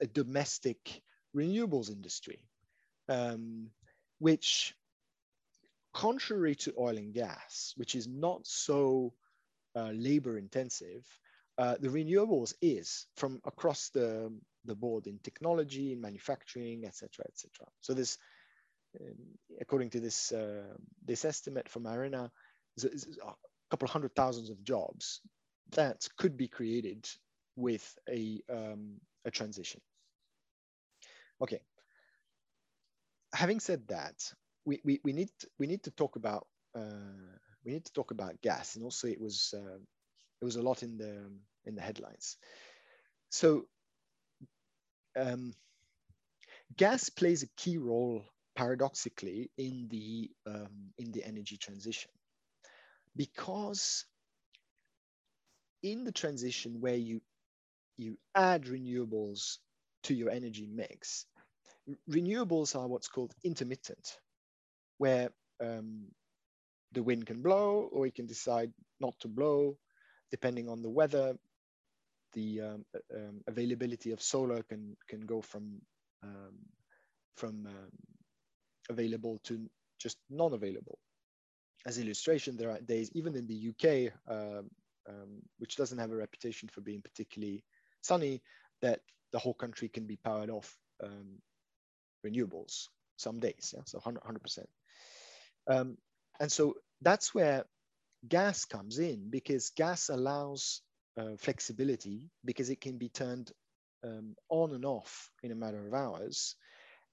[0.00, 1.02] a domestic
[1.36, 2.38] renewables industry,
[3.08, 3.68] um,
[4.18, 4.74] which,
[5.96, 9.14] contrary to oil and gas, which is not so
[9.74, 11.06] uh, labor intensive,
[11.56, 14.30] uh, the renewables is from across the,
[14.66, 17.66] the board in technology, in manufacturing, etc., etc.
[17.80, 18.18] So this,
[19.00, 19.16] um,
[19.58, 21.86] according to this uh, this estimate from
[22.76, 23.32] is a
[23.70, 25.22] couple hundred thousands of jobs
[25.70, 27.08] that could be created
[27.56, 29.80] with a um, a transition.
[31.40, 31.60] Okay.
[33.32, 34.34] having said that,
[34.66, 36.46] we, we, we need we need to talk about
[36.76, 39.78] uh, we need to talk about gas, and also it was uh,
[40.40, 41.30] it was a lot in the
[41.64, 42.36] in the headlines.
[43.30, 43.66] So
[45.18, 45.54] um,
[46.76, 48.24] gas plays a key role,
[48.56, 52.10] paradoxically, in the um, in the energy transition,
[53.16, 54.04] because
[55.82, 57.20] in the transition where you
[57.96, 59.58] you add renewables
[60.02, 61.26] to your energy mix,
[62.10, 64.18] renewables are what's called intermittent,
[64.98, 65.30] where
[65.60, 66.06] um,
[66.92, 69.76] the wind can blow or it can decide not to blow,
[70.30, 71.36] depending on the weather.
[72.32, 72.84] The um,
[73.14, 75.80] um, availability of solar can can go from
[76.22, 76.56] um,
[77.36, 77.90] from um,
[78.90, 79.68] available to
[79.98, 80.98] just non-available.
[81.86, 84.70] As illustration, there are days, even in the UK, um,
[85.08, 87.62] um, which doesn't have a reputation for being particularly
[88.02, 88.42] sunny,
[88.82, 89.00] that
[89.32, 90.76] the whole country can be powered off
[92.26, 93.82] renewables some days, yeah?
[93.86, 94.68] so 100 percent.
[95.68, 95.96] Um,
[96.40, 97.64] and so that's where
[98.28, 100.82] gas comes in because gas allows
[101.18, 103.50] uh, flexibility because it can be turned
[104.04, 106.56] um, on and off in a matter of hours.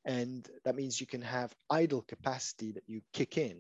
[0.05, 3.57] And that means you can have idle capacity that you kick in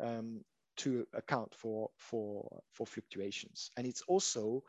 [0.00, 0.44] um,
[0.78, 3.70] to account for, for, for fluctuations.
[3.76, 4.62] And it's also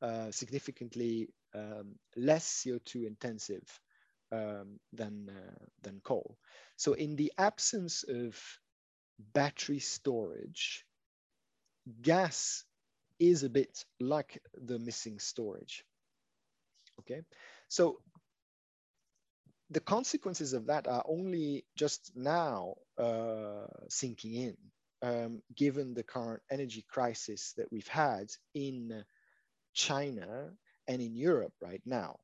[0.00, 3.80] uh, significantly um, less CO2 intensive
[4.32, 6.36] um, than, uh, than coal.
[6.76, 8.40] So in the absence of
[9.32, 10.84] battery storage,
[12.02, 12.64] gas
[13.18, 15.84] is a bit like the missing storage.
[17.00, 17.22] Okay,
[17.68, 18.00] so
[19.70, 24.56] the consequences of that are only just now uh, sinking in,
[25.02, 29.04] um, given the current energy crisis that we've had in
[29.72, 30.50] China
[30.88, 32.18] and in Europe right now.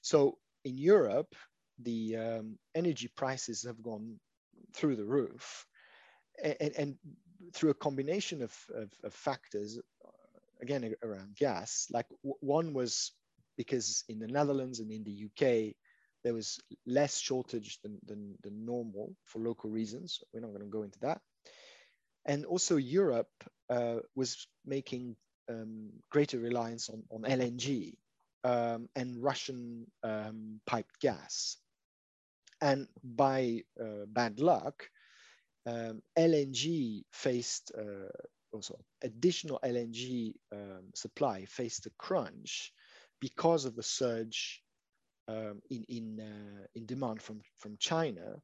[0.00, 0.38] So
[0.68, 1.34] in Europe,
[1.80, 4.18] the um, energy prices have gone
[4.74, 5.66] through the roof,
[6.42, 6.94] and, and
[7.54, 9.78] through a combination of, of, of factors,
[10.60, 11.86] again around gas.
[11.90, 13.12] Like one was
[13.56, 15.74] because in the Netherlands and in the UK,
[16.24, 20.20] there was less shortage than, than, than normal for local reasons.
[20.32, 21.20] We're not going to go into that.
[22.26, 23.30] And also Europe
[23.70, 25.16] uh, was making
[25.48, 27.94] um, greater reliance on, on LNG
[28.44, 31.56] um, and Russian um, piped gas.
[32.60, 34.88] And by uh, bad luck,
[35.66, 38.08] um, LNG faced uh,
[38.52, 42.72] also additional LNG um, supply faced a crunch
[43.20, 44.62] because of the surge
[45.28, 48.40] um, in in uh, in demand from from China,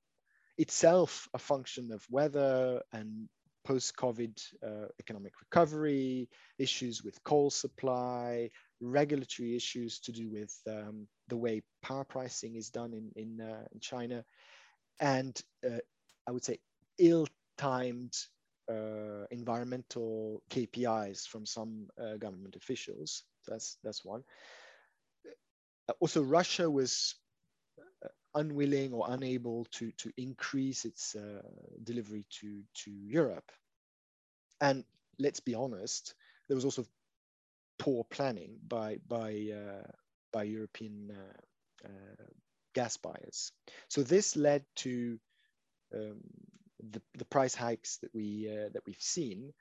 [0.58, 3.28] itself a function of weather and
[3.64, 6.28] post-COVID uh, economic recovery,
[6.58, 12.70] issues with coal supply, regulatory issues to do with um, the way power pricing is
[12.70, 14.24] done in in, uh, in China,
[15.00, 15.78] and uh,
[16.26, 16.58] I would say
[16.98, 18.14] ill-timed
[18.70, 23.24] uh, environmental KPIs from some uh, government officials.
[23.46, 24.24] That's that's one.
[26.00, 27.14] Also, Russia was
[28.04, 31.42] uh, unwilling or unable to to increase its uh,
[31.82, 33.50] delivery to to Europe.
[34.60, 34.84] And
[35.18, 36.14] let's be honest,
[36.48, 36.86] there was also
[37.78, 39.90] poor planning by by uh,
[40.32, 41.12] by European
[42.74, 43.52] gas buyers.
[43.88, 45.18] So this led to
[45.94, 46.20] um,
[46.90, 49.52] the, the price hikes that we uh, that we've seen,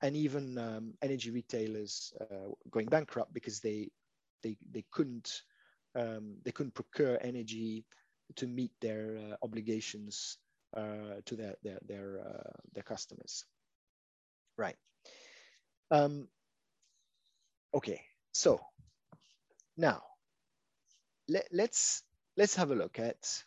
[0.00, 3.90] and even um, energy retailers uh, going bankrupt because they
[4.42, 5.42] they they couldn't
[5.94, 7.84] um, they couldn't procure energy
[8.36, 10.38] to meet their uh, obligations
[10.76, 13.44] uh, to their their their, uh, their customers.
[14.56, 14.76] Right.
[15.90, 16.28] Um,
[17.74, 18.00] okay.
[18.32, 18.60] So
[19.76, 20.02] now
[21.28, 22.02] let, let's
[22.36, 23.44] let's have a look at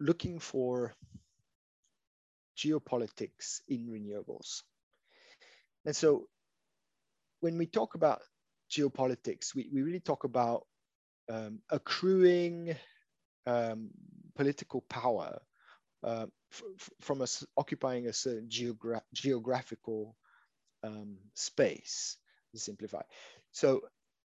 [0.00, 0.94] looking for
[2.56, 4.62] geopolitics in renewables.
[5.84, 6.28] And so
[7.40, 8.20] when we talk about
[8.70, 10.66] geopolitics, we, we really talk about
[11.30, 12.74] um, accruing
[13.46, 13.90] um,
[14.36, 15.38] political power
[16.04, 16.26] uh,
[17.00, 20.16] from us occupying a certain geogra geographical
[20.84, 22.16] um, space,
[22.56, 23.02] simplify.
[23.52, 23.82] So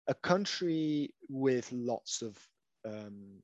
[0.07, 2.37] a country with lots of
[2.85, 3.43] um,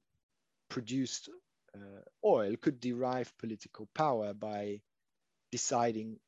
[0.69, 1.31] produced
[1.75, 4.81] uh, oil could derive political power by
[5.53, 6.19] deciding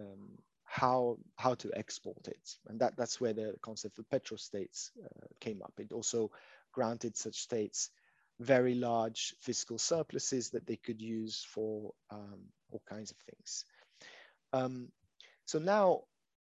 [0.00, 5.26] um, how how to export it, and that that's where the concept of petrostates uh,
[5.40, 5.74] came up.
[5.78, 6.30] It also
[6.72, 7.90] granted such states
[8.40, 12.40] very large fiscal surpluses that they could use for um,
[12.70, 13.64] all kinds of things.
[14.52, 14.88] Um,
[15.44, 16.02] so now,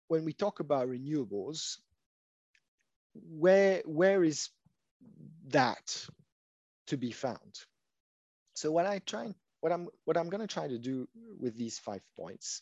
[0.09, 1.77] when we talk about renewables,
[3.13, 4.49] where where is
[5.47, 6.07] that
[6.87, 7.53] to be found?
[8.55, 11.07] So what I try, what I'm, what I'm going to try to do
[11.39, 12.61] with these five points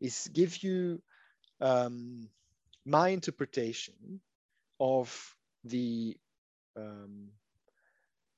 [0.00, 1.00] is give you
[1.60, 2.28] um,
[2.84, 4.20] my interpretation
[4.78, 5.08] of
[5.64, 6.16] the
[6.76, 7.28] um,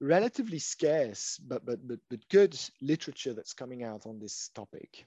[0.01, 5.07] relatively scarce but, but, but, but good literature that's coming out on this topic.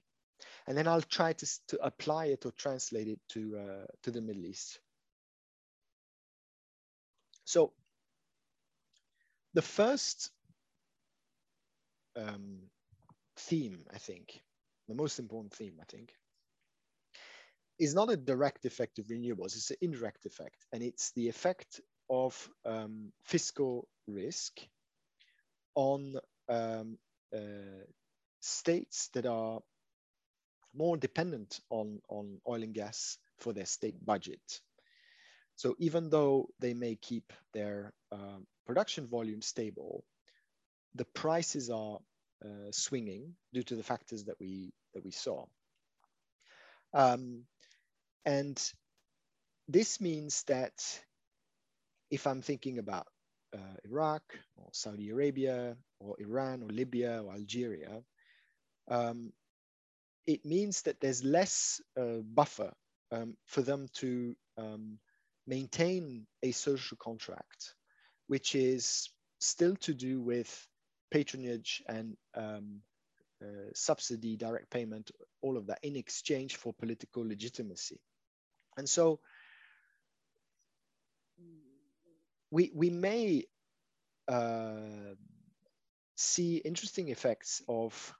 [0.68, 4.22] And then I'll try to, to apply it or translate it to, uh, to the
[4.22, 4.80] Middle East.
[7.46, 7.74] So
[9.54, 10.32] the first
[12.16, 12.58] um,
[13.38, 14.42] theme, I think,
[14.88, 16.14] the most important theme, I think,
[17.78, 20.66] is not a direct effect of renewables, it's an indirect effect.
[20.72, 24.60] And it's the effect of um, fiscal risk
[25.76, 26.16] on
[26.48, 26.98] um,
[27.36, 27.84] uh,
[28.40, 29.60] states that are
[30.76, 34.62] more dependent on, on oil and gas for their state budget.
[35.56, 40.04] So even though they may keep their uh, production volume stable,
[40.96, 42.00] the prices are
[42.44, 45.46] uh, swinging due to the factors that we that we saw.
[46.94, 47.44] Um,
[48.26, 48.62] and
[49.68, 50.74] this means that
[52.10, 53.08] if I'm thinking about
[53.54, 54.24] uh, Iraq
[54.58, 58.02] or Saudi Arabia or Iran or Libya or Algeria,
[58.90, 59.32] um,
[60.28, 62.74] it means that there's less uh, buffer
[63.12, 65.00] um, for them to um,
[65.48, 67.76] maintain a social contract,
[68.28, 69.10] which is
[69.40, 70.68] still to do with
[71.12, 72.82] patronage and um,
[73.42, 75.12] uh, subsidy, direct payment,
[75.42, 78.00] all of that in exchange for political legitimacy.
[78.78, 79.20] And so
[82.50, 83.44] we, we may
[84.28, 85.14] uh,
[86.16, 88.14] see interesting effects of,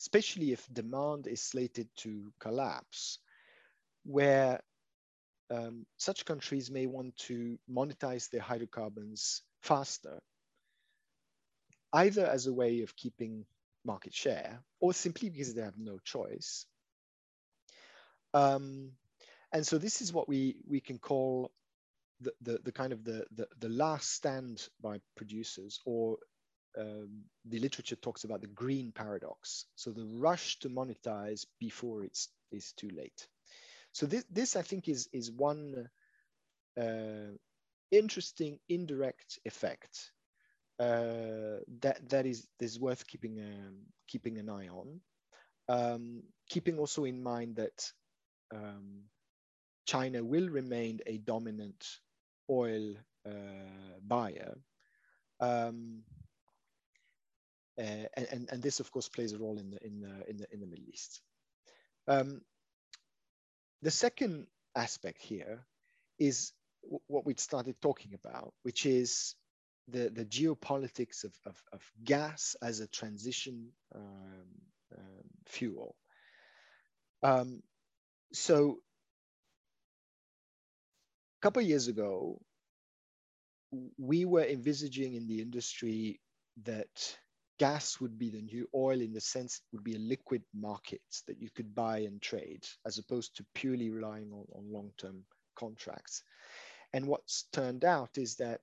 [0.00, 3.18] especially if demand is slated to collapse,
[4.04, 4.60] where
[5.50, 10.20] um, such countries may want to monetize their hydrocarbons faster,
[11.92, 13.44] either as a way of keeping
[13.84, 16.66] market share or simply because they have no choice.
[18.32, 18.92] Um,
[19.52, 21.50] and so this is what we, we can call
[22.20, 26.18] the, the, the kind of the, the, the last stand by producers or
[26.78, 29.66] um, the literature talks about the green paradox.
[29.74, 33.26] So the rush to monetize before it's, it's too late.
[33.92, 35.88] So this, this I think is, is one
[36.80, 37.34] uh,
[37.90, 40.12] interesting indirect effect
[40.78, 43.76] uh, that, that is, is worth keeping, um,
[44.08, 45.00] keeping an eye on.
[45.68, 47.92] Um, keeping also in mind that
[48.54, 49.02] um,
[49.86, 51.84] China will remain a dominant
[52.48, 52.94] oil
[53.26, 54.56] uh, buyer.
[57.78, 60.46] Uh, and, and this, of course, plays a role in the, in the, in the,
[60.52, 61.20] in the Middle East.
[62.06, 62.42] Um,
[63.82, 64.46] the second
[64.76, 65.64] aspect here
[66.18, 66.52] is
[67.06, 69.34] what we started talking about, which is
[69.88, 74.46] the, the geopolitics of, of, of gas as a transition um,
[74.96, 75.96] um, fuel.
[77.22, 77.62] Um,
[78.32, 78.78] so
[81.38, 82.40] a couple years ago,
[83.98, 86.20] we were envisaging in the industry
[86.64, 87.18] that
[87.60, 91.02] gas would be the new oil in the sense it would be a liquid market
[91.26, 95.22] that you could buy and trade as opposed to purely relying on, on long-term
[95.56, 96.22] contracts.
[96.94, 98.62] And what's turned out is that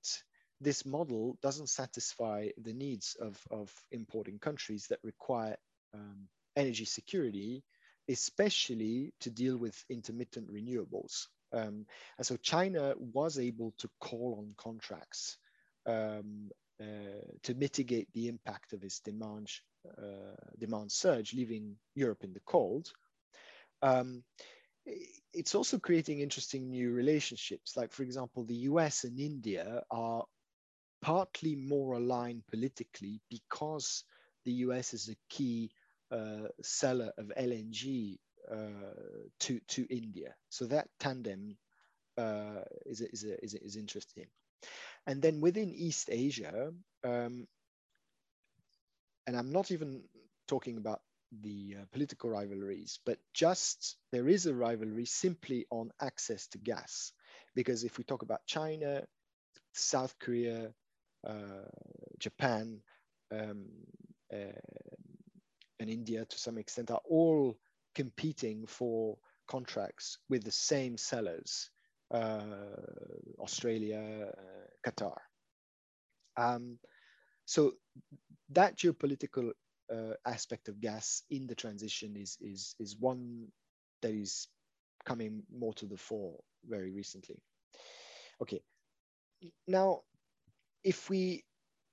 [0.60, 5.56] this model doesn't satisfy the needs of, of importing countries that require
[5.94, 6.26] um,
[6.56, 7.62] energy security,
[8.08, 11.28] especially to deal with intermittent renewables.
[11.52, 11.86] Um,
[12.18, 15.38] and so China was able to call on contracts
[15.86, 16.50] um,
[16.80, 19.48] to mitigate the impact of its demand,
[19.86, 22.92] uh, demand surge, leaving Europe in the cold.
[23.82, 24.22] Um,
[25.32, 27.76] it's also creating interesting new relationships.
[27.76, 30.24] Like, for example, the US and India are
[31.02, 34.04] partly more aligned politically because
[34.44, 35.70] the US is a key
[36.10, 38.18] uh, seller of LNG
[38.50, 38.94] uh,
[39.40, 40.34] to, to India.
[40.48, 41.56] So that tandem
[42.16, 44.26] uh, is, is, is, is interesting.
[45.08, 46.70] And then within East Asia,
[47.02, 47.48] um,
[49.26, 50.02] and I'm not even
[50.46, 51.00] talking about
[51.40, 57.12] the uh, political rivalries, but just there is a rivalry simply on access to gas.
[57.54, 59.02] Because if we talk about China,
[59.72, 60.74] South Korea,
[61.26, 61.68] uh,
[62.18, 62.80] Japan,
[63.32, 63.64] um,
[64.32, 64.60] uh,
[65.80, 67.56] and India to some extent are all
[67.94, 71.70] competing for contracts with the same sellers
[72.10, 72.40] uh,
[73.40, 74.32] Australia,
[74.90, 75.16] Qatar.
[76.36, 76.78] Um,
[77.44, 77.72] so
[78.50, 79.52] that geopolitical
[79.92, 83.48] uh, aspect of gas in the transition is, is, is one
[84.02, 84.48] that is
[85.04, 87.40] coming more to the fore very recently.
[88.40, 88.60] Okay,
[89.66, 90.00] now
[90.84, 91.44] if we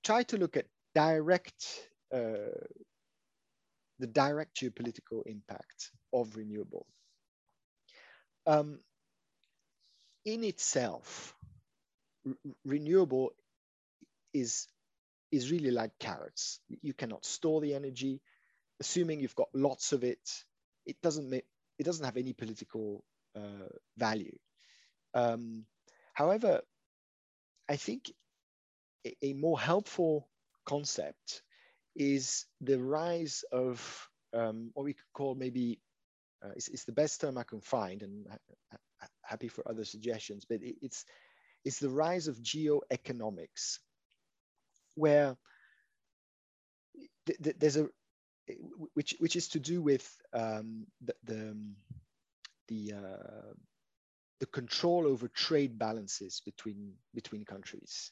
[0.04, 2.56] try to look at direct uh,
[4.00, 6.86] the direct geopolitical impact of renewable.
[8.46, 8.80] Um,
[10.26, 11.35] in itself,
[12.64, 13.32] renewable
[14.34, 14.68] is
[15.32, 16.60] is really like carrots.
[16.82, 18.22] You cannot store the energy.
[18.80, 20.44] Assuming you've got lots of it,
[20.86, 21.46] it doesn't make,
[21.80, 23.04] it doesn't have any political
[23.36, 24.38] uh, value.
[25.14, 25.66] Um,
[26.14, 26.62] however,
[27.70, 28.12] I think
[29.06, 30.28] a, a, more helpful
[30.66, 31.42] concept
[31.96, 35.80] is the rise of um, what we could call maybe
[36.44, 38.28] uh, it's, it's, the best term I can find, and
[39.24, 40.46] happy for other suggestions.
[40.48, 41.06] But it, it's
[41.66, 43.80] it's the rise of geoeconomics,
[44.96, 45.36] where
[47.26, 47.90] th th there's a
[48.94, 51.58] which which is to do with um, the the
[52.68, 53.54] the, uh,
[54.40, 58.12] the control over trade balances between between countries.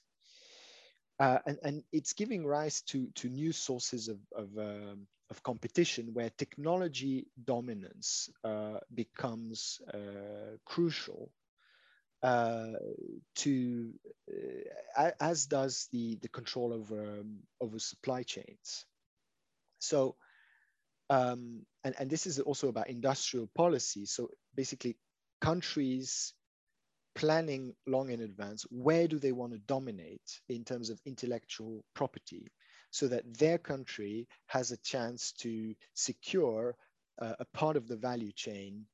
[1.20, 6.10] Uh, and, and it's giving rise to, to new sources of, of, um, of competition
[6.14, 11.30] where technology dominance uh, becomes uh, crucial
[12.24, 12.68] uh,
[13.36, 13.94] to,
[14.98, 18.86] uh, as does the, the control over, um, over supply chains.
[19.80, 20.16] So,
[21.10, 24.06] um, and, and this is also about industrial policy.
[24.06, 24.98] So basically
[25.42, 26.34] countries
[27.16, 32.48] planning long in advance where do they want to dominate in terms of intellectual property
[32.90, 36.76] so that their country has a chance to secure
[37.22, 38.86] uh, a part of the value chain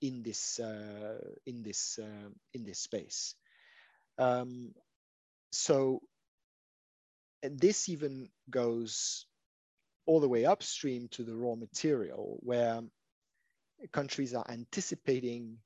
[0.00, 3.34] in, this uh, in this uh, in this space
[4.18, 4.72] um,
[5.50, 6.00] so
[7.42, 9.26] this even goes
[10.06, 12.80] all the way upstream to the raw material where
[13.92, 15.58] countries are anticipating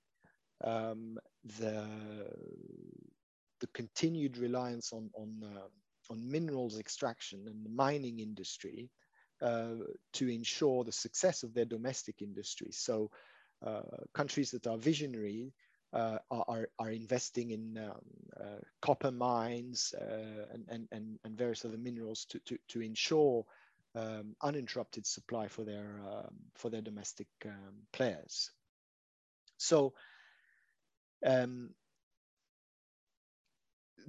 [0.65, 1.19] um,
[1.59, 1.87] the
[3.61, 8.89] the continued reliance on on uh, on minerals extraction and the mining industry
[9.43, 9.75] uh,
[10.13, 12.69] to ensure the success of their domestic industry.
[12.71, 13.11] So
[14.13, 15.53] countries that are visionary
[15.93, 17.93] uh, are, are investing in um,
[18.39, 23.45] uh, copper mines uh, and, and, and, and various other minerals to, to, to ensure
[23.95, 28.51] um, uninterrupted supply for their, um, for their domestic um, players.
[29.57, 29.95] So
[31.25, 31.71] um,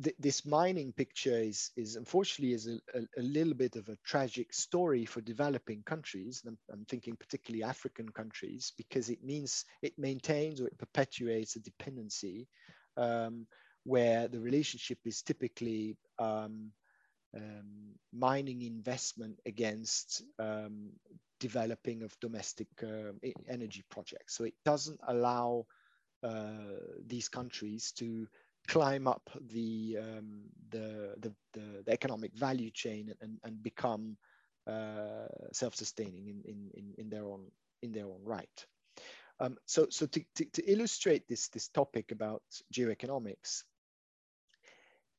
[0.03, 3.97] th this mining picture is, is unfortunately is a, a, a, little bit of a
[4.03, 6.43] tragic story for developing countries.
[6.45, 11.59] I'm, I'm, thinking particularly African countries because it means it maintains or it perpetuates a
[11.59, 12.47] dependency
[12.95, 13.47] um,
[13.83, 16.71] where the relationship is typically um,
[17.35, 20.89] um mining investment against um,
[21.39, 23.11] developing of domestic uh,
[23.47, 24.35] energy projects.
[24.35, 25.65] So it doesn't allow
[26.23, 28.27] uh, these countries to
[28.67, 34.17] climb up the, um, the, the, the, the, economic value chain and, and become
[34.67, 37.45] uh, self-sustaining in, in, in, their own,
[37.81, 38.65] in their own right.
[39.39, 42.41] Um, so so to, to, to, illustrate this, this topic about
[42.73, 43.63] geoeconomics,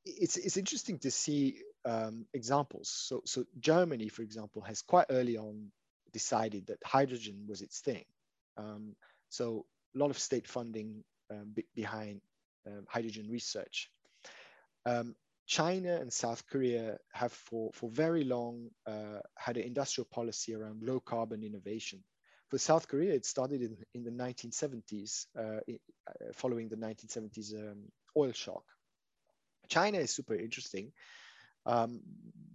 [0.05, 2.89] it's, it's interesting to see um, examples.
[2.89, 5.71] So, so Germany, for example, has quite early on
[6.11, 8.03] decided that hydrogen was its thing.
[8.57, 8.95] Um,
[9.29, 12.21] so a lot of state funding um, behind
[12.67, 13.89] um, hydrogen research.
[14.85, 15.15] Um,
[15.47, 20.83] China and South Korea have for, for very long uh, had an industrial policy around
[20.83, 22.03] low carbon innovation.
[22.49, 27.91] For South Korea, it started in, in the 1970s, uh, uh, following the 1970s um,
[28.15, 28.63] oil shock.
[29.67, 30.91] China is super interesting.
[31.65, 32.01] Um,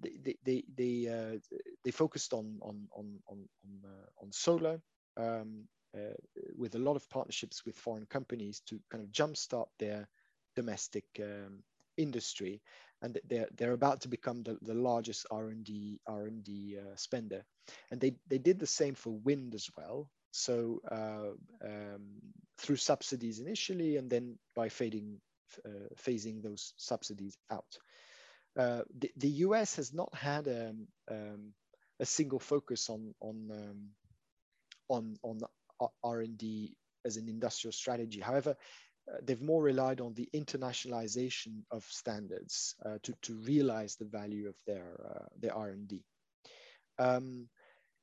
[0.01, 1.39] they they they, uh,
[1.85, 4.81] they focused on on on on on, uh, on solar,
[5.17, 5.69] um,
[6.57, 10.09] with a lot of partnerships with foreign companies to kind of jumpstart their
[10.57, 11.63] domestic um,
[11.97, 12.61] industry,
[13.03, 15.99] and they're they're about to become the, the largest R and D
[16.79, 17.45] uh, spender,
[17.91, 20.09] and they they did the same for wind as well.
[20.31, 21.35] So uh,
[21.65, 22.21] um,
[22.59, 25.21] through subsidies initially, and then by fading
[25.65, 27.79] uh, phasing those subsidies out.
[28.57, 31.53] Uh, the, the US has not had um, um,
[32.01, 33.91] a single focus on on um,
[34.89, 35.39] on on
[36.03, 38.21] R&D as an industrial strategy.
[38.21, 38.57] However,
[39.07, 44.49] uh, they've more relied on the internationalization of standards uh, to, to realize the value
[44.49, 46.03] of their, uh, their R&D.
[46.99, 47.49] Um,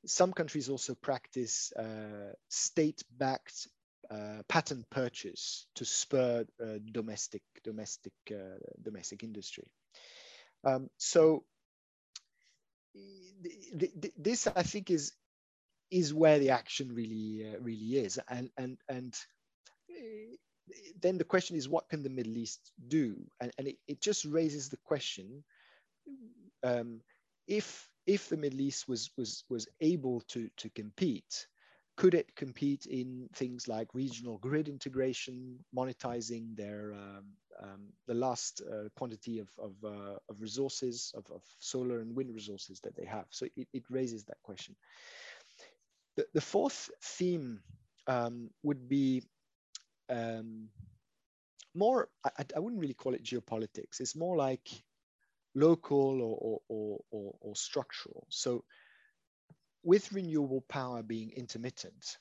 [0.06, 3.68] some countries also practice uh, state-backed
[4.10, 8.12] uh, patent purchase to spur uh, domestic, domestic,
[8.82, 9.64] domestic industry.
[10.64, 11.44] Um, so
[14.18, 15.12] this, I think, is
[15.92, 19.14] is where the action really uh, really is and and and
[19.90, 20.36] uh,
[21.00, 24.24] then the question is what can the middle east do and, and it, it just
[24.24, 25.44] raises the question
[26.62, 27.00] um,
[27.46, 31.46] if if the Middle East was was was able to to compete,
[31.96, 37.24] could it compete in things like regional grid integration, monetizing their um,
[37.62, 42.34] um, the last uh, quantity of of, uh, of resources of, of, solar and wind
[42.34, 43.26] resources that they have?
[43.30, 44.74] So it, it raises that question.
[46.16, 47.60] The, the fourth theme
[48.06, 49.22] um, would be
[50.10, 50.68] um,
[51.74, 52.08] more.
[52.24, 54.00] I, I wouldn't really call it geopolitics.
[54.00, 54.68] It's more like
[55.54, 58.26] local or, or, or, or, structural.
[58.30, 58.64] So
[59.82, 62.16] with renewable power being intermittent,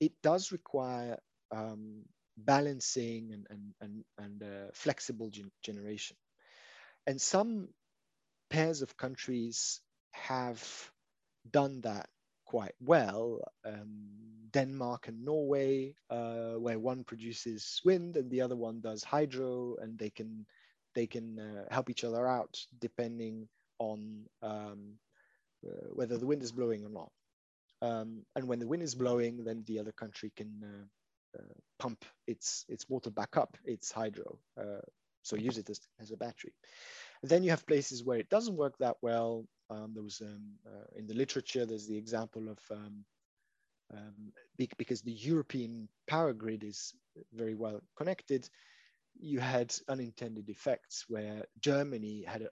[0.00, 1.18] it does require
[1.50, 2.02] um,
[2.36, 6.16] balancing and, and, and, and uh, flexible gen generation.
[7.06, 7.68] And some
[8.48, 9.80] pairs of countries
[10.12, 10.62] have
[11.50, 12.08] done that
[12.50, 13.38] quite well.
[13.64, 14.08] Um,
[14.52, 19.96] Denmark and Norway, uh, where one produces wind and the other one does hydro, and
[19.96, 20.44] they can
[20.96, 23.48] they can uh, help each other out depending
[23.78, 24.98] on um,
[25.64, 27.12] uh, whether the wind is blowing or not.
[27.82, 32.04] Um, and when the wind is blowing, then the other country can uh, uh pump
[32.26, 34.38] its its water back up, its hydro,
[35.22, 36.54] so use it as, as a battery.
[37.22, 39.46] Then you have places where it doesn't work that well.
[39.68, 43.04] Um, there was um, uh, in the literature, there's the example of um,
[43.92, 44.32] um,
[44.78, 46.94] because the European power grid is
[47.32, 48.48] very well connected,
[49.18, 52.48] you had unintended effects where Germany had an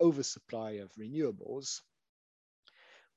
[0.00, 1.80] oversupply of renewables,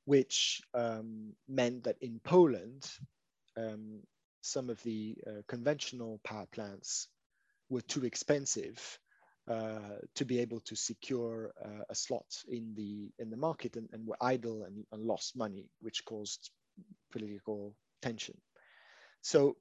[0.06, 2.90] which um, meant that in Poland,
[4.42, 7.08] some of the uh, conventional power plants
[7.70, 9.00] were too expensive
[9.50, 13.90] uh, to be able to secure uh, a slot in the in the market and,
[13.92, 16.52] and were idle and, and, lost money, which caused
[17.12, 18.36] political tension.
[19.22, 19.58] So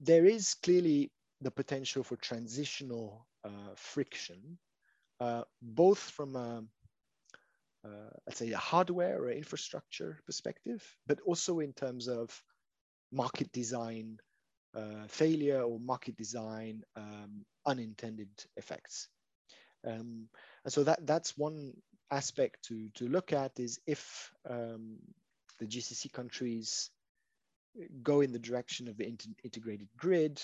[0.00, 4.58] there is clearly the potential for transitional uh, friction,
[5.20, 6.62] uh, both from a,
[7.84, 12.42] uh, let's say a hardware or infrastructure perspective, but also in terms of
[13.12, 14.18] market design
[14.76, 19.08] uh, failure or market design um, unintended effects.
[19.86, 20.28] Um,
[20.64, 21.72] and so that, that's one
[22.10, 24.96] aspect to, to look at is if um,
[25.58, 26.90] the GCC countries
[28.02, 29.06] go in the direction of the
[29.44, 30.40] integrated grid,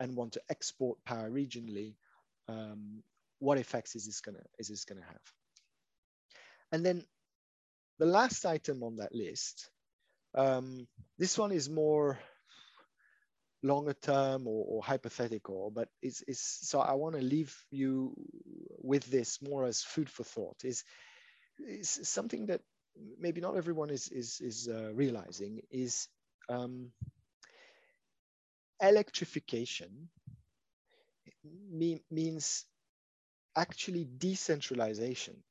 [0.00, 1.94] and want to export power regionally,
[2.48, 3.02] um,
[3.38, 5.20] what effects is this gonna is this gonna have?
[6.72, 7.04] And then
[7.98, 9.70] the last item on that list,
[10.34, 10.86] um,
[11.18, 12.18] this one is more
[13.64, 18.14] longer term or, or hypothetical, but it's, it's so I want to leave you
[18.82, 20.64] with this more as food for thought.
[20.64, 20.84] Is
[21.58, 22.62] is something that
[23.18, 26.08] maybe not everyone is is is uh, realizing is
[26.48, 26.92] um,
[28.80, 30.08] electrification
[31.70, 32.64] mean, means
[33.56, 35.42] actually decentralization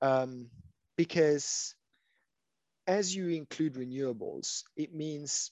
[0.00, 0.50] um,
[0.96, 1.74] because
[2.86, 5.50] as you include renewables, it means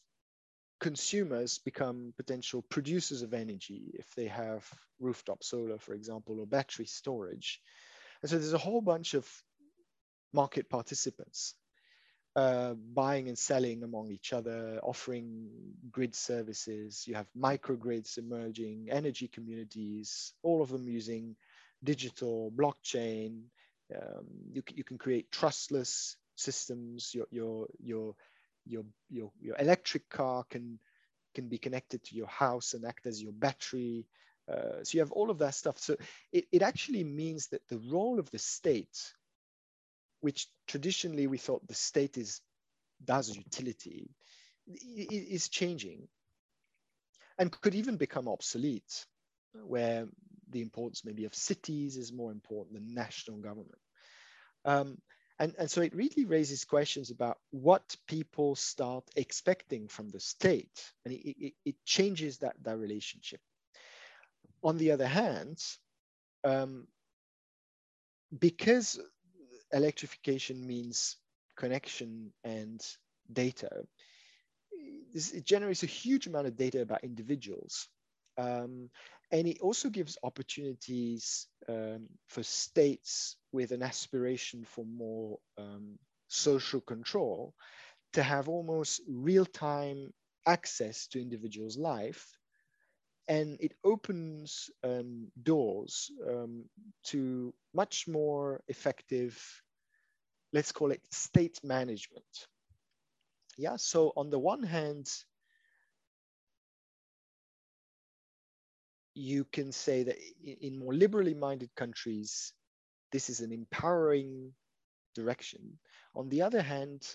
[0.80, 4.68] consumers become potential producers of energy if they have
[4.98, 7.60] rooftop solar, for example, or battery storage.
[8.22, 9.26] And so there's a whole bunch of
[10.32, 11.54] market participants
[12.36, 15.48] uh, buying and selling among each other, offering
[15.90, 17.04] grid services.
[17.06, 21.36] You have microgrids emerging, energy communities, all of them using
[21.82, 23.42] digital blockchain.
[23.94, 27.12] Um, you, you can create trustless systems.
[27.14, 28.14] Your, your, your,
[28.66, 30.78] your, your, your electric car can,
[31.34, 34.06] can be connected to your house and act as your battery.
[34.50, 35.78] Uh, so you have all of that stuff.
[35.78, 35.96] So
[36.32, 39.14] it, it actually means that the role of the state
[40.20, 42.40] which traditionally we thought the state is
[43.02, 44.11] does utility,
[44.66, 46.08] is changing
[47.38, 49.06] and could even become obsolete,
[49.64, 50.06] where
[50.50, 53.78] the importance maybe of cities is more important than national government.
[54.64, 54.98] Um,
[55.41, 60.93] and, and so it really raises questions about what people start expecting from the state,
[61.05, 63.41] and it, it, it changes that, that relationship.
[64.62, 65.59] On the other hand,
[66.45, 66.86] um,
[68.38, 69.01] because
[69.72, 71.16] electrification means
[71.57, 72.80] connection and
[73.32, 73.86] data.
[75.14, 77.88] It generates a huge amount of data about individuals.
[78.36, 78.91] Um,
[79.32, 86.80] and it also gives opportunities um, for states with an aspiration for more um, social
[86.80, 87.54] control
[88.12, 90.12] to have almost real-time
[90.46, 92.38] access to individuals' life
[93.28, 96.64] and it opens um, doors um,
[97.04, 99.40] to much more effective,
[100.52, 102.46] let's call it state management.
[103.56, 105.08] Yeah, so on the one hand,
[109.20, 112.52] you can say that in more liberally minded countries,
[113.12, 114.52] this is an empowering
[115.14, 115.78] direction.
[116.14, 117.06] On the other hand,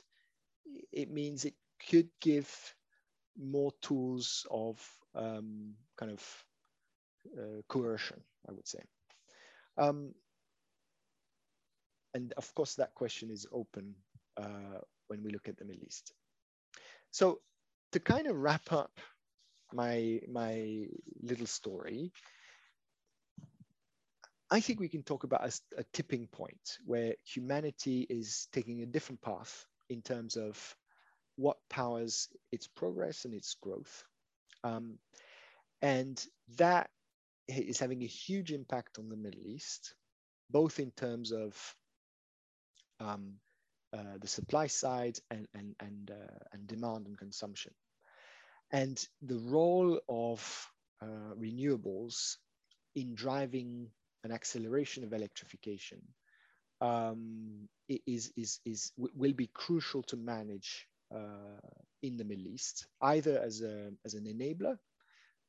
[0.92, 1.56] it means it
[1.90, 2.48] could give
[3.38, 4.80] more tools of
[5.16, 6.44] um, kind of
[7.38, 8.84] uh, coercion, I would say.
[9.78, 10.14] Um,
[12.14, 13.96] and of course, that question is open
[14.38, 16.14] uh, when we look at the Middle East.
[17.12, 17.40] So
[17.94, 19.00] to kind of wrap up
[19.76, 20.88] my, my
[21.22, 22.12] little story,
[24.50, 28.86] I think we can talk about a, a, tipping point where humanity is taking a
[28.86, 30.76] different path in terms of
[31.36, 34.04] what powers its progress and its growth.
[34.64, 35.00] Um,
[35.82, 36.24] and
[36.58, 36.90] that
[37.48, 39.96] is having a huge impact on the Middle East,
[40.50, 41.76] both in terms of
[43.00, 43.34] um,
[43.94, 47.74] uh, the supply side and, and, and, uh, and demand and consumption.
[48.76, 50.70] And the role of
[51.02, 52.36] uh, renewables
[52.94, 53.88] in driving
[54.26, 56.02] an acceleration of electrification
[56.82, 61.70] um, is, is, is, will be crucial to manage uh,
[62.04, 64.78] in the Middle East, either as, a, as an enabler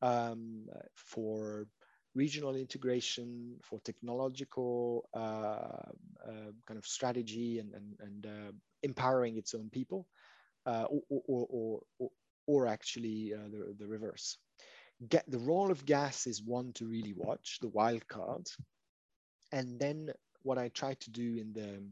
[0.02, 1.66] um, for
[2.14, 8.52] regional integration, for technological uh, uh, kind of strategy and, and, and uh,
[8.84, 10.06] empowering its own people,
[10.64, 12.10] uh, or, or, or,
[12.46, 14.38] or, actually uh, the, the reverse
[15.08, 18.46] get the role of gas is one to really watch, the wild card.
[19.52, 20.10] And then
[20.42, 21.82] what I try to do in the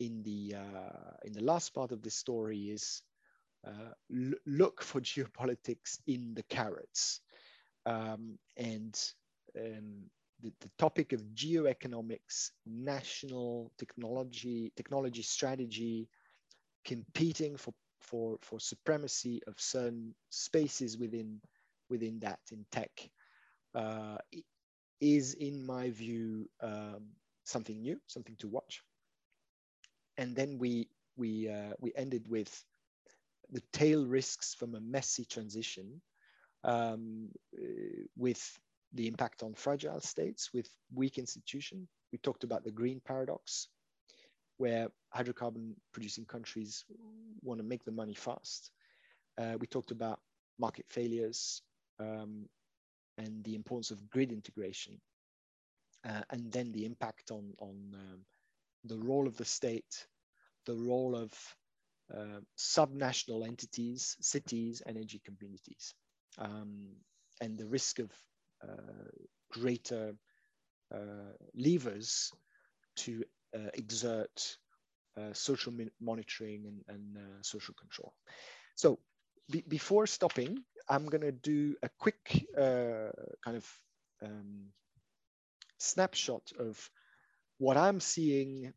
[0.00, 3.02] in the uh, in the last part of the story is
[3.66, 3.92] uh,
[4.46, 7.20] look for geopolitics in the carrots,
[7.86, 8.98] um, and
[9.58, 10.02] um,
[10.42, 16.08] the, the topic of geoeconomics, national technology, technology strategy,
[16.84, 17.72] competing for
[18.02, 21.40] for for supremacy of certain spaces within
[21.88, 23.10] within that in tech
[23.74, 24.16] uh,
[25.00, 27.08] is, in my view, um,
[27.44, 28.82] something new, something to watch.
[30.16, 32.64] And then we we uh, we ended with
[33.50, 36.00] the tail risks from a messy transition,
[36.64, 37.28] um,
[38.16, 38.58] with
[38.94, 41.88] the impact on fragile states, with weak institution.
[42.12, 43.68] We talked about the green paradox,
[44.58, 46.84] where hydrocarbon producing countries
[47.42, 48.70] want to make the money fast.
[49.38, 50.20] Uh, we talked about
[50.58, 51.62] market failures,
[51.98, 52.46] um,
[53.18, 55.00] and the importance of grid integration,
[56.08, 58.20] uh, and then the impact on, on um,
[58.84, 60.06] the role of the state,
[60.66, 61.32] the role of
[62.14, 65.94] uh, subnational entities, cities, energy communities,
[66.38, 66.88] um,
[67.40, 68.10] and the risk of
[68.62, 69.08] uh,
[69.50, 70.14] greater
[70.94, 72.30] uh, levers
[72.96, 73.22] to
[73.74, 74.56] exert
[75.16, 78.14] uh, social monitoring and, and social control.
[78.76, 78.98] So
[79.50, 83.10] be before stopping, I'm going to do a quick uh,
[83.44, 83.66] kind of
[84.22, 84.72] um,
[85.78, 86.90] snapshot of
[87.58, 88.72] what I'm seeing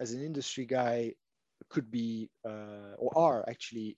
[0.00, 1.14] as an industry guy
[1.68, 3.96] could be uh, or are actually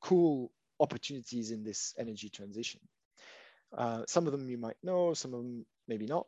[0.00, 2.80] cool opportunities in this energy transition.
[3.76, 6.26] Uh, some of them you might know, some of them maybe not.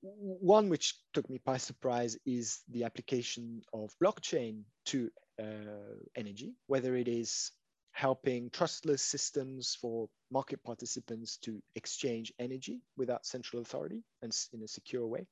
[0.00, 6.94] One which took me by surprise is the application of blockchain to uh, energy, whether
[6.96, 7.52] it is
[7.92, 14.68] helping trustless systems for market participants to exchange energy without central authority and in a
[14.68, 15.26] secure way,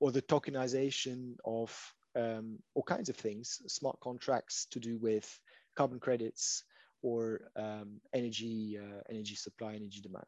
[0.00, 5.40] or the tokenization of um, all kinds of things, smart contracts to do with
[5.76, 6.64] carbon credits
[7.02, 10.26] or um, energy, uh, energy supply, energy demand.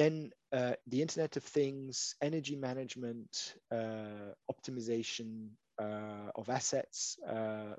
[0.00, 5.48] Then uh, the Internet of Things, energy management, uh, optimization
[5.78, 7.74] uh, of assets, uh,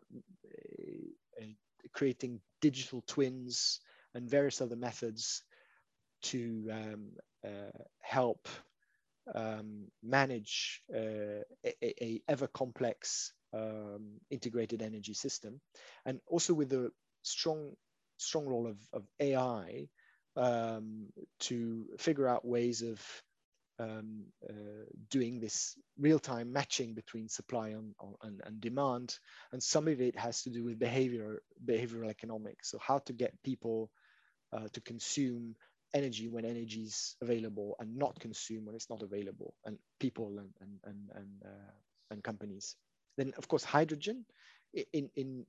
[1.94, 3.80] creating digital twins
[4.14, 5.42] and various other methods
[6.22, 7.10] to um,
[7.44, 8.48] uh, help
[9.34, 15.60] um, manage uh, a, a, ever complex um, integrated energy system,
[16.06, 16.92] and also with the
[17.24, 17.72] strong
[18.18, 19.88] strong role of, of AI
[20.36, 21.08] um,
[21.40, 23.02] to figure out ways of
[23.80, 29.18] um, uh, doing this real-time matching between supply and, and, and, demand.
[29.52, 32.70] And some of it has to do with behavior, behavioral economics.
[32.70, 33.90] So how to get people
[34.54, 35.56] uh, to consume
[35.94, 40.50] energy when energy is available and not consume when it's not available, and people and,
[40.62, 41.72] and, and, and, uh,
[42.12, 42.76] and companies.
[43.18, 44.26] Then of course, hydrogen
[44.94, 45.46] in, in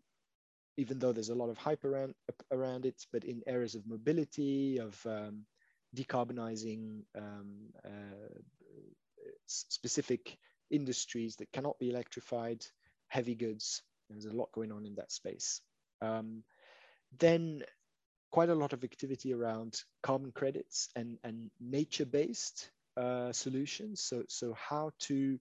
[0.77, 2.15] even though there's a lot of hype around,
[2.51, 5.45] around it, but in areas of mobility, of um,
[5.95, 8.39] decarbonizing um, uh,
[9.47, 10.39] specific
[10.71, 12.65] industries that cannot be electrified,
[13.09, 13.83] heavy goods.
[14.09, 15.61] There's a lot going on in that space.
[16.01, 16.43] Um,
[17.19, 17.63] then
[18.31, 24.01] quite a lot of activity around carbon credits and, and nature-based uh, solutions.
[24.03, 25.39] So, so how to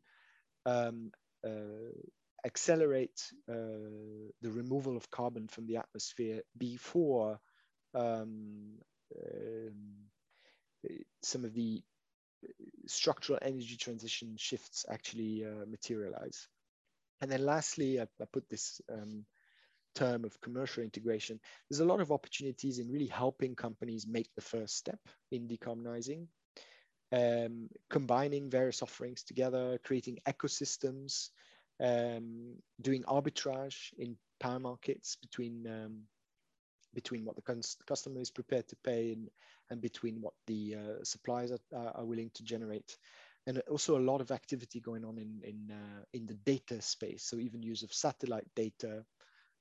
[0.66, 1.12] um,
[1.46, 1.94] uh,
[2.46, 3.54] accelerate uh,
[4.42, 7.39] the removal of carbon from the atmosphere before
[7.94, 8.78] um,
[9.16, 9.74] um,
[11.22, 11.84] some of the
[12.88, 16.48] structural energy transition shifts actually uh, materialize.
[17.22, 19.26] And then lastly, I, I put this um,
[19.94, 21.39] term of commercial integration.
[21.70, 25.00] There's a lot of opportunities in really helping companies make the first step
[25.32, 26.28] in decarbonizing,
[27.12, 31.30] um, combining various offerings together, creating ecosystems,
[31.80, 36.01] um, doing arbitrage in power markets between um,
[36.93, 39.30] between what the customer is prepared to pay and,
[39.69, 42.97] and between what the uh, suppliers are, are, willing to generate.
[43.47, 47.24] And also a lot of activity going on in, in, uh, in the data space.
[47.24, 49.03] So even use of satellite data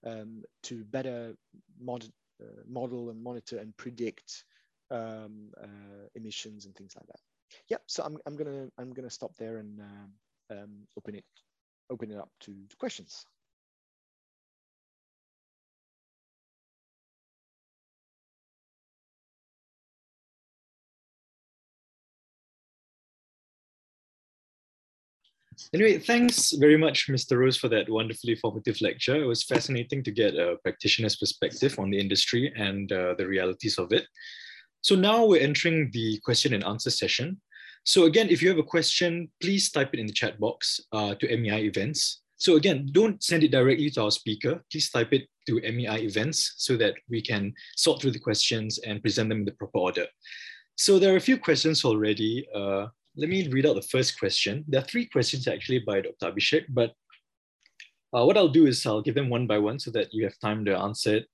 [0.05, 1.35] um, to better
[1.81, 2.05] mod
[2.43, 4.45] uh, model and monitor and predict
[4.91, 7.21] um, uh, emissions and things like that.
[7.69, 7.83] Yep.
[7.87, 11.25] So I'm, I'm gonna I'm gonna stop there and uh, um, open it
[11.91, 13.27] open it up to, to questions.
[25.75, 27.39] Anyway, thanks very much, Mr.
[27.39, 29.15] Rose, for that wonderfully formative lecture.
[29.15, 33.79] It was fascinating to get a practitioner's perspective on the industry and uh, the realities
[33.79, 34.07] of it.
[34.81, 37.41] So now we're entering the question and answer session.
[37.85, 41.15] So again, if you have a question, please type it in the chat box uh,
[41.15, 42.23] to MEI events.
[42.37, 44.63] So again, don't send it directly to our speaker.
[44.71, 49.03] Please type it to MEI events so that we can sort through the questions and
[49.03, 50.07] present them in the proper order.
[50.77, 52.47] So there are a few questions already.
[52.55, 54.65] Uh, let me read out the first question.
[54.69, 56.33] There are three questions actually by Dr.
[56.33, 56.95] Abhishek, but
[58.15, 60.39] uh, what I'll do is I'll give them one by one so that you have
[60.39, 61.27] time to answer it.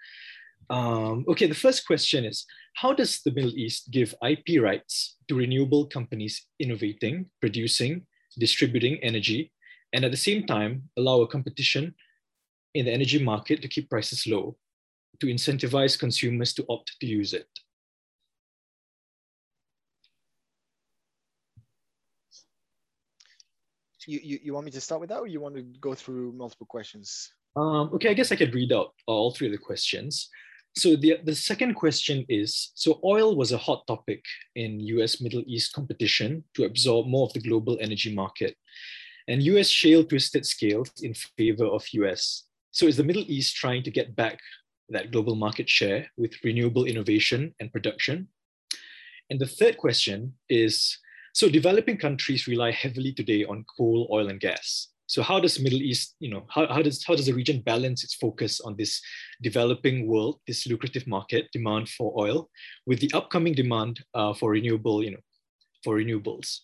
[0.69, 2.45] Um, okay, the first question is,
[2.75, 8.07] how does the Middle East give IP rights to renewable companies innovating, producing,
[8.39, 9.53] distributing energy,
[9.93, 11.95] and at the same time allow a competition
[12.75, 14.57] in the energy market to keep prices low,
[15.21, 17.49] to incentivize consumers to opt to use it?
[24.07, 26.33] you, you, you want me to start with that or you want to go through
[26.33, 27.33] multiple questions?
[27.57, 30.29] Um, okay, I guess I could read out all three of the questions.
[30.79, 34.23] So the, the second question is, so oil was a hot topic
[34.57, 38.55] in US Middle East competition to absorb more of the global energy market.
[39.27, 42.45] And US shale twisted scales in favor of US.
[42.73, 44.39] So is the Middle East trying to get back
[44.91, 48.29] that global market share with renewable innovation and production?
[49.31, 50.99] And the third question is,
[51.33, 54.89] so developing countries rely heavily today on coal, oil, and gas.
[55.07, 58.03] So how does Middle East, you know, how, how does how does the region balance
[58.03, 59.01] its focus on this
[59.41, 62.51] developing world, this lucrative market demand for oil,
[62.87, 65.23] with the upcoming demand uh, for renewable, you know,
[65.85, 66.61] for renewables?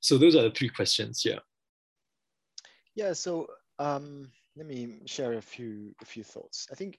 [0.00, 1.24] So those are the three questions.
[1.24, 1.38] Yeah.
[2.94, 3.12] Yeah.
[3.12, 3.46] So
[3.78, 6.66] um, let me share a few a few thoughts.
[6.72, 6.98] I think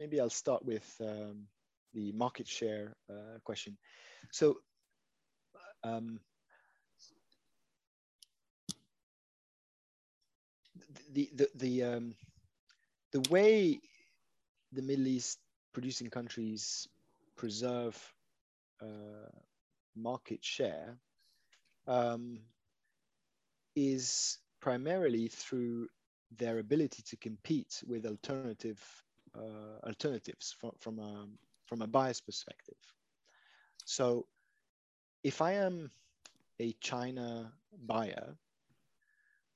[0.00, 1.46] maybe I'll start with um,
[1.92, 3.78] the market share uh, question.
[4.32, 4.58] So
[5.84, 6.18] um,
[11.12, 12.14] the the the um,
[13.12, 13.80] the way
[14.72, 15.38] the Middle East
[15.72, 16.88] producing countries
[17.36, 17.96] preserve
[18.82, 19.30] uh,
[19.96, 20.96] market share
[21.86, 22.40] um,
[23.76, 25.88] is primarily through
[26.36, 28.80] their ability to compete with alternative
[29.36, 31.26] uh, alternatives from, from a
[31.66, 32.78] from a bias perspective.
[33.84, 34.26] So
[35.22, 35.90] if I am
[36.60, 37.52] a China
[37.86, 38.36] buyer,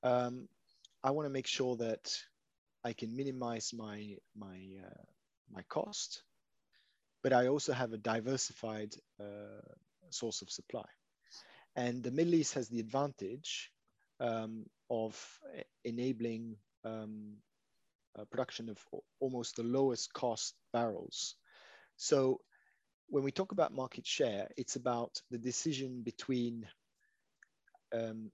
[0.02, 0.48] um,
[1.02, 2.12] I want to make sure that
[2.84, 5.04] I can minimize my my uh,
[5.50, 6.22] my cost,
[7.22, 9.62] but I also have a diversified uh,
[10.10, 10.86] source of supply.
[11.76, 13.70] And the Middle East has the advantage
[14.20, 15.16] um, of
[15.84, 17.36] enabling um,
[18.30, 18.78] production of
[19.20, 21.36] almost the lowest cost barrels.
[21.96, 22.40] So
[23.08, 26.66] when we talk about market share, it's about the decision between
[27.94, 28.30] um,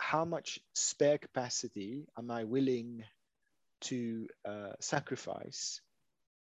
[0.00, 3.04] how much spare capacity am I willing
[3.82, 5.80] to uh, sacrifice,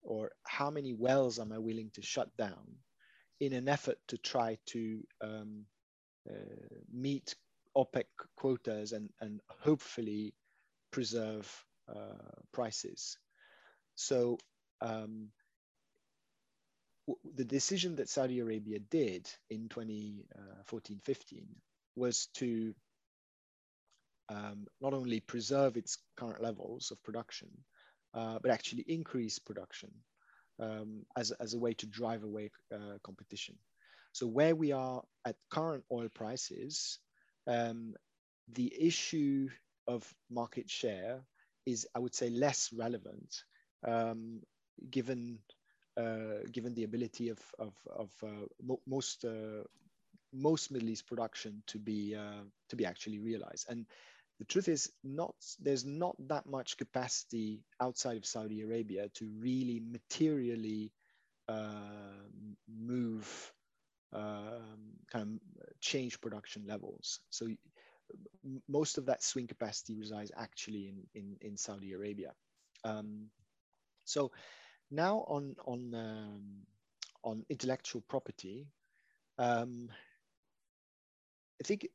[0.01, 2.75] or how many wells am I willing to shut down
[3.39, 5.65] in an effort to try to um,
[6.29, 6.33] uh,
[6.91, 7.35] meet
[7.75, 10.33] OPEC quotas and, and hopefully
[10.91, 11.49] preserve
[11.89, 13.17] uh, prices.
[13.95, 14.39] So
[14.81, 15.29] um,
[17.35, 21.45] the decision that Saudi Arabia did in 2014 15
[21.95, 22.73] was to
[24.29, 27.49] um, not only preserve its current levels of production,
[28.13, 29.91] uh, but actually increase production
[30.59, 33.55] um, as, as a way to drive away uh, competition.
[34.11, 36.99] So, where we are at current oil prices,
[37.45, 37.93] um,
[38.53, 39.49] the issue
[39.87, 41.21] of market share
[41.65, 43.43] is, I would say, less relevant
[43.87, 44.41] um,
[44.89, 45.39] given
[45.97, 49.63] uh, given the ability of of, of uh, mo most uh,
[50.33, 53.65] most Middle East production to be uh, to be actually realized.
[53.69, 53.85] And
[54.39, 59.81] the truth is, not there's not that much capacity outside of Saudi Arabia to really
[59.91, 60.91] materially
[61.49, 62.27] uh,
[62.67, 63.53] move
[64.13, 67.19] um, kind of change production levels.
[67.29, 67.47] So
[68.67, 72.31] most of that swing capacity resides actually in, in, in Saudi Arabia.
[72.83, 73.29] Um,
[74.05, 74.31] so
[74.91, 76.43] now on, on, um,
[77.23, 78.67] on intellectual property,
[79.37, 79.89] um,
[81.61, 81.87] I think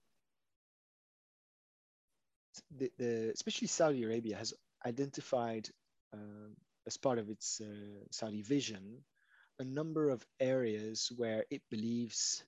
[2.76, 4.55] the, the, especially Saudi Arabia has
[4.86, 5.68] identified
[6.12, 6.50] uh,
[6.86, 9.03] as part of its uh, Saudi vision
[9.59, 12.44] a number of areas where it believes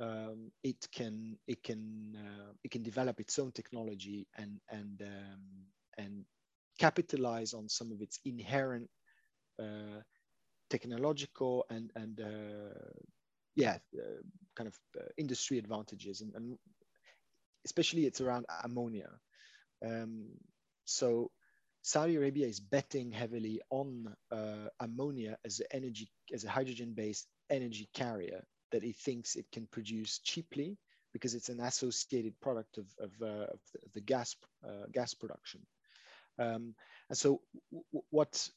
[0.00, 5.42] um, it can it can uh, it can develop its own technology and and um,
[5.98, 6.24] and
[6.78, 8.88] capitalize on some of its inherent
[9.60, 10.00] uh,
[10.68, 12.90] technological and and uh,
[13.54, 14.20] yeah uh,
[14.54, 14.76] kind of
[15.16, 16.58] industry advantages and, and,
[17.64, 19.10] especially it's around ammonia
[19.84, 20.26] um,
[20.84, 21.30] so
[21.82, 27.28] Saudi Arabia is betting heavily on uh, ammonia as an energy as a hydrogen based
[27.50, 30.76] energy carrier that it thinks it can produce cheaply
[31.12, 33.60] because it's an associated product of, of, uh, of,
[33.94, 35.60] the, gas, uh, gas production.
[36.38, 36.74] Um,
[37.08, 37.40] and so
[38.10, 38.50] what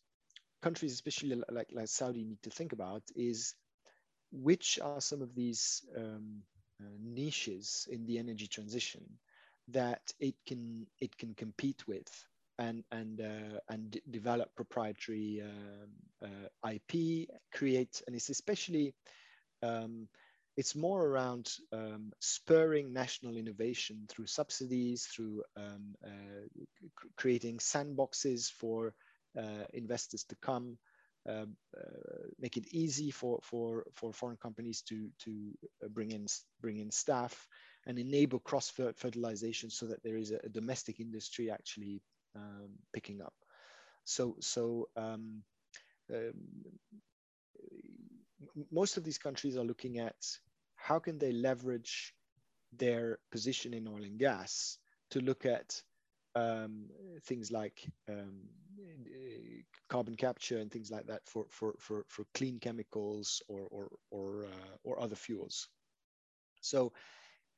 [0.62, 3.54] countries, especially like, like Saudi, need to think about is
[4.32, 6.42] which are some of these um,
[6.82, 9.06] uh, niches in the energy transition
[9.74, 12.08] that it can it can compete with
[12.58, 15.90] and and uh, and develop proprietary um,
[16.64, 18.94] uh, IP, create and it's especially
[19.64, 20.08] um,
[20.60, 26.66] it's more around um, spurring national innovation through subsidies, through um, uh,
[27.16, 28.94] creating sandboxes for
[29.38, 30.78] uh, investors to come,
[31.30, 31.46] uh,
[31.78, 35.32] uh, make it easy for, for, for foreign companies to, to
[35.82, 36.26] uh, bring, in,
[36.60, 37.48] bring in staff,
[37.86, 42.02] and enable cross fertilization so that there is a, domestic industry actually
[42.36, 43.34] um, picking up.
[44.04, 45.44] So, so um,
[46.14, 46.34] um
[48.72, 50.16] most of these countries are looking at
[50.76, 52.14] how can they leverage
[52.78, 54.78] their position in oil and gas
[55.12, 55.82] to look at
[56.36, 56.86] um,
[57.24, 58.42] things like um,
[59.90, 64.46] carbon capture and things like that for, for, for, for clean chemicals or, or, or,
[64.46, 65.68] uh, or other fuels.
[66.62, 66.94] So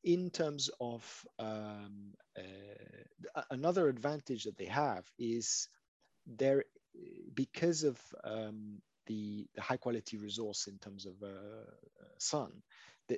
[0.03, 5.67] in terms of um, uh, another advantage that they have is
[6.25, 6.63] there
[7.33, 12.51] because of um, the, the high quality resource in terms of uh, uh sun,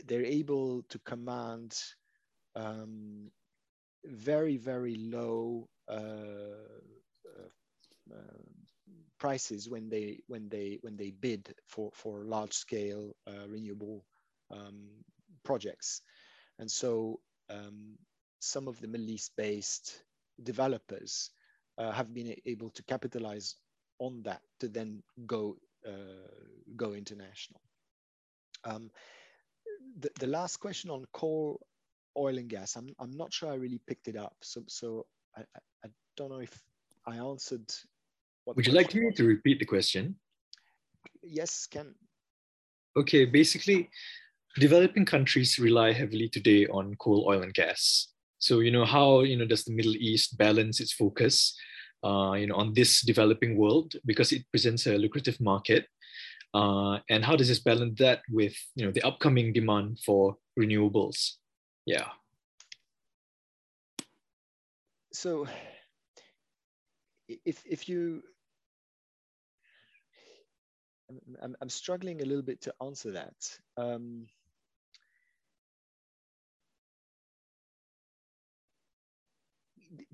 [0.07, 1.75] they're able to command
[2.55, 3.29] um,
[4.05, 5.95] very, very low uh,
[8.11, 8.17] uh,
[9.19, 14.03] prices when they when they when they bid for for large scale uh, renewable
[14.51, 14.89] um,
[15.43, 16.01] projects,
[16.59, 17.97] and so um,
[18.39, 20.03] some of the Middle East based
[20.43, 21.31] developers
[21.77, 23.55] uh, have been able to capitalize
[23.99, 26.29] on that to then go uh,
[26.75, 27.61] go international.
[28.65, 28.89] Um,
[29.99, 31.59] the, the last question on coal,
[32.17, 34.35] oil and gas, I'm, I'm not sure I really picked it up.
[34.41, 35.05] So, so
[35.35, 35.41] I,
[35.83, 36.61] I, don't know if
[37.07, 37.73] I answered.
[38.45, 39.15] Would you like me was.
[39.15, 40.15] to repeat the question?
[41.23, 41.95] Yes, can.
[42.95, 43.89] Okay, basically,
[44.55, 48.07] developing countries rely heavily today on coal, oil, and gas.
[48.39, 51.55] So, you know, how, you know, does the Middle East balance its focus
[52.03, 55.87] uh, you know, on this developing world because it presents a lucrative market?
[56.53, 61.37] Uh, and how does this balance that with you know the upcoming demand for renewables?
[61.85, 62.09] Yeah.
[65.13, 65.47] So,
[67.27, 68.21] if if you,
[71.41, 73.59] I'm I'm struggling a little bit to answer that.
[73.77, 74.27] Um,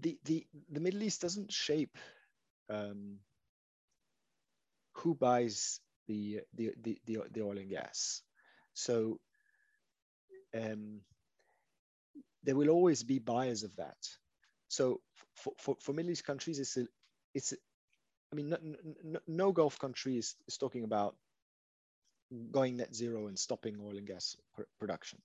[0.02, 1.98] the, the, the Middle East doesn't shape
[2.70, 3.18] um,
[4.96, 8.22] who buys the, the, the, the, the oil and gas.
[8.74, 9.20] So
[10.56, 11.02] um,
[12.44, 13.98] there will always be buyers of that.
[14.68, 15.02] So
[15.36, 16.88] for, for, for Middle East countries, it's a,
[17.34, 17.58] it's a,
[18.32, 18.58] I mean, no,
[19.04, 21.16] no, no Gulf country is, is talking about
[22.52, 25.20] going net zero and stopping oil and gas pr production.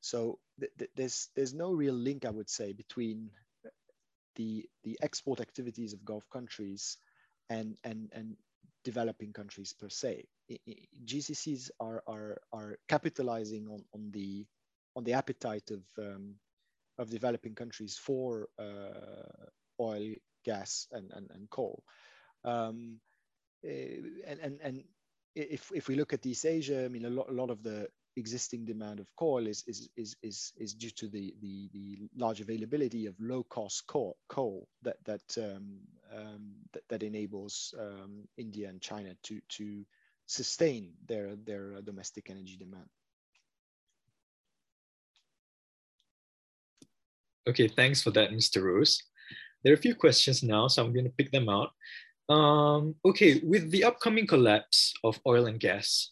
[0.00, 3.30] So th th there's there's no real link, I would say, between
[4.38, 6.96] the the export activities of Gulf countries
[7.50, 8.36] and and and
[8.84, 10.24] developing countries per se.
[11.04, 14.46] GCCs are are are capitalizing on on the
[14.96, 16.36] on the appetite of um,
[16.98, 19.46] of developing countries for uh,
[19.80, 21.82] oil, gas, and, and, and coal.
[22.44, 23.00] Um,
[23.64, 24.84] eh, and, and, and
[25.34, 27.88] if, if we look at East Asia, I mean, a lot, a lot of the
[28.18, 32.40] existing demand of coal is, is, is, is, is due to the, the, the large
[32.40, 35.78] availability of low cost coal, coal that, that, um,
[36.14, 39.84] um, that, that, enables um, India and China to, to
[40.26, 42.88] sustain their, their domestic energy demand.
[47.48, 48.62] Okay, thanks for that, Mr.
[48.62, 49.02] Rose.
[49.64, 51.70] There are a few questions now, so I'm going to pick them out.
[52.28, 56.10] Um, okay, with the upcoming collapse of oil and gas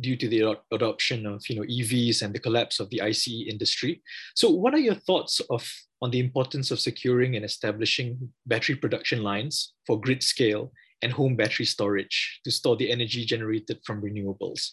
[0.00, 4.02] due to the adoption of you know EVs and the collapse of the ICE industry,
[4.34, 5.68] so what are your thoughts of
[6.02, 10.72] on the importance of securing and establishing battery production lines for grid scale
[11.02, 14.72] and home battery storage to store the energy generated from renewables?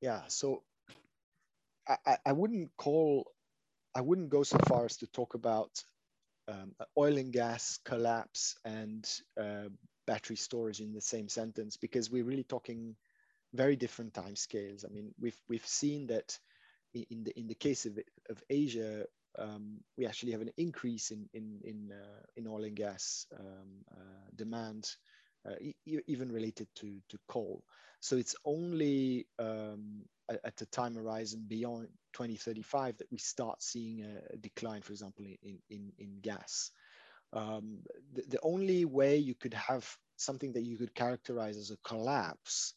[0.00, 0.62] Yeah, so
[1.88, 3.30] I, I wouldn't call,
[3.94, 5.70] I wouldn't go so far as to talk about
[6.48, 9.08] um, oil and gas collapse and
[9.40, 9.68] uh,
[10.06, 12.94] battery storage in the same sentence because we're really talking
[13.56, 14.84] very different time scales.
[14.84, 16.38] I mean, we've we've seen that
[16.94, 17.98] in the in the case of
[18.30, 19.06] of Asia,
[19.38, 23.84] um, we actually have an increase in in in, uh, in oil and gas um,
[23.90, 24.88] uh, demand,
[25.48, 25.74] uh, e
[26.06, 27.62] even related to to coal.
[28.00, 34.36] So it's only um, at a time horizon beyond 2035 that we start seeing a,
[34.36, 36.70] decline, for example, in, in, in gas.
[37.32, 37.78] Um,
[38.12, 42.74] the, the, only way you could have something that you could characterize as a collapse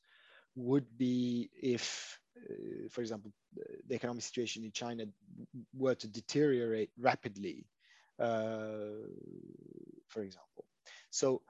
[0.56, 3.32] would be if, uh, for example,
[3.88, 5.06] the economic situation in China
[5.74, 7.66] were to deteriorate rapidly,
[8.20, 9.06] uh,
[10.08, 10.66] for example.
[11.10, 11.42] So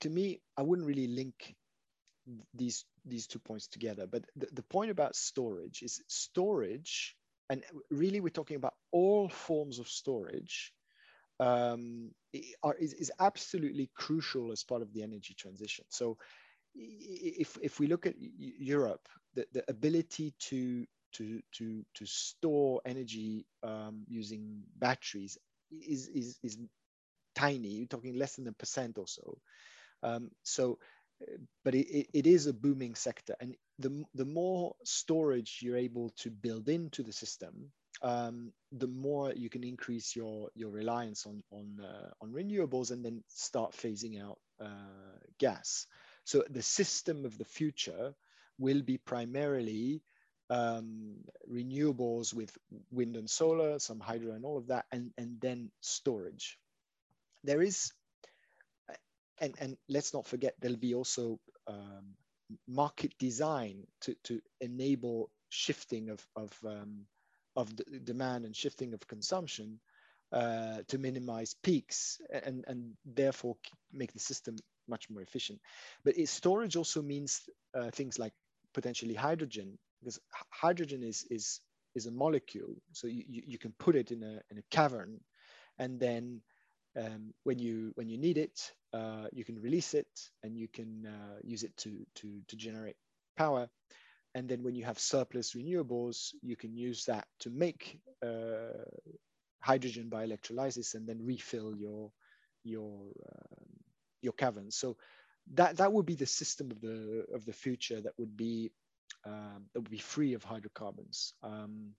[0.00, 1.54] to me, I wouldn't really link
[2.54, 4.06] these these two points together.
[4.06, 7.16] But the, the point about storage is storage,
[7.48, 10.72] and really we're talking about all forms of storage,
[11.38, 12.10] um,
[12.62, 15.84] are, is, is absolutely crucial as part of the energy transition.
[15.88, 16.18] So
[16.76, 23.46] if, if we look at Europe, the, the ability to, to, to, to store energy
[23.62, 25.38] um, using batteries
[25.70, 26.58] is, is, is
[27.34, 27.68] tiny.
[27.68, 29.38] You're talking less than a percent or so.
[30.02, 30.78] Um, so
[31.64, 33.34] but it, it is a booming sector.
[33.40, 37.72] And the, the more storage you're able to build into the system,
[38.02, 43.04] um, the more you can increase your, your reliance on, on, uh, on renewables and
[43.04, 45.86] then start phasing out uh, gas.
[46.26, 48.12] So the system of the future
[48.58, 50.02] will be primarily
[50.50, 51.14] um,
[51.50, 52.56] renewables with
[52.90, 56.58] wind and solar, some hydro and all of that, and, and then storage.
[57.44, 57.92] There is
[59.38, 62.14] and and let's not forget there'll be also um,
[62.66, 67.06] market design to to enable shifting of of um,
[67.54, 67.72] of
[68.04, 69.78] demand and shifting of consumption
[70.32, 73.56] uh, to minimize peaks and and therefore
[73.92, 74.56] make the system
[74.88, 75.60] much more efficient.
[76.04, 77.42] But it, storage also means
[77.74, 78.32] uh, things like
[78.74, 81.60] potentially hydrogen because hydrogen is is
[81.94, 85.20] is a molecule, so you, you can put it in a in a cavern,
[85.78, 86.42] and then
[86.96, 90.08] um, when you when you need it, uh, you can release it
[90.42, 92.96] and you can uh, use it to, to, to generate
[93.36, 93.68] power.
[94.34, 98.84] And then when you have surplus renewables, you can use that to make uh,
[99.60, 102.10] hydrogen by electrolysis and then refill your,
[102.64, 102.90] your,
[103.32, 103.66] um,
[104.22, 104.76] your caverns.
[104.76, 104.96] So
[105.54, 108.70] that, that would be the system of the, of the future that would be,
[109.24, 111.34] um, that would be free of hydrocarbons.
[111.42, 111.92] Um,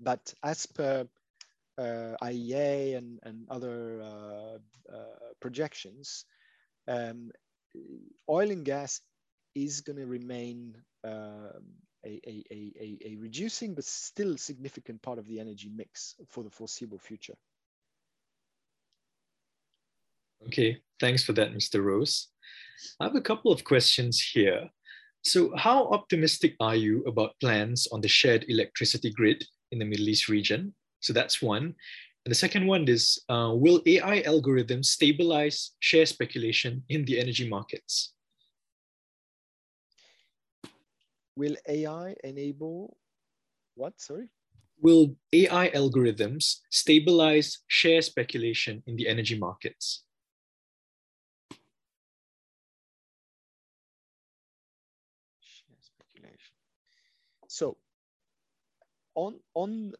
[0.00, 1.06] but as per
[1.78, 6.24] uh, IEA and, and other uh, uh, projections,
[6.88, 7.30] um,
[8.28, 9.00] oil and gas
[9.54, 11.62] is going to remain um,
[12.04, 16.50] a, a, a, a, reducing but still significant part of the energy mix for the
[16.50, 17.36] foreseeable future.
[20.46, 21.82] Okay, thanks for that, Mr.
[21.82, 22.28] Rose.
[23.00, 24.68] I have a couple of questions here.
[25.22, 30.08] So how optimistic are you about plans on the shared electricity grid in the Middle
[30.08, 30.74] East region?
[31.00, 31.74] So that's one.
[32.24, 37.48] And the second one is, uh, will AI algorithms stabilize share speculation in the energy
[37.48, 38.14] markets?
[41.36, 42.96] Will AI enable
[43.74, 44.28] what, sorry?
[44.80, 50.04] Will AI algorithms stabilize share speculation in the energy markets?
[57.52, 57.76] So
[59.14, 59.92] on, on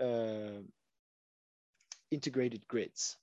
[0.00, 0.60] uh,
[2.10, 3.16] integrated grids.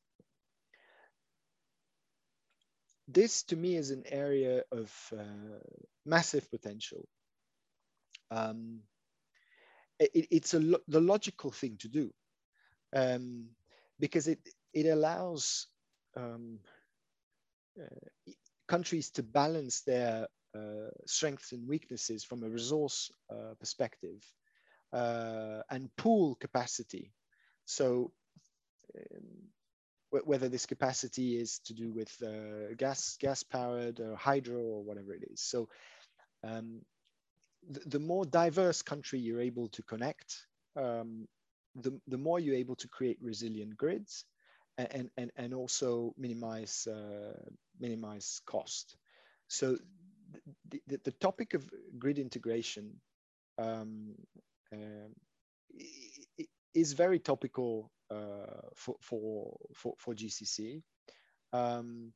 [3.10, 5.60] This to me is an area of uh,
[6.06, 7.06] massive potential.
[8.32, 8.80] Um,
[10.00, 12.14] it, it's a lo the logical thing to do
[12.96, 13.50] um,
[14.00, 14.40] because it
[14.74, 15.68] it allows
[16.16, 16.60] um,
[17.80, 18.32] uh,
[18.68, 24.24] countries to balance their uh, strengths and weaknesses from a resource uh, perspective
[24.94, 27.12] uh, and pool capacity.
[27.66, 28.12] So
[28.96, 34.84] um, whether this capacity is to do with uh, gas, gas powered or hydro or
[34.84, 35.42] whatever it is.
[35.42, 35.70] So
[36.44, 36.82] um,
[37.68, 41.28] the, the, more diverse country you're able to connect, um,
[41.76, 44.26] the, the more you're able to create resilient grids
[44.78, 47.40] and, and, and also minimize, uh,
[47.80, 48.96] minimize cost.
[49.48, 49.78] So
[50.70, 53.00] the, the, topic of grid integration
[53.58, 54.16] um,
[54.72, 55.10] uh,
[56.74, 60.82] is very topical uh, for, for, for, for, GCC.
[61.52, 62.14] Um,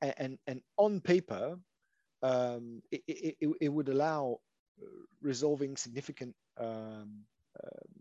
[0.00, 1.56] and, and on paper,
[2.22, 4.40] um, it, it, it, would allow
[5.22, 7.24] resolving significant um,
[7.62, 7.92] um,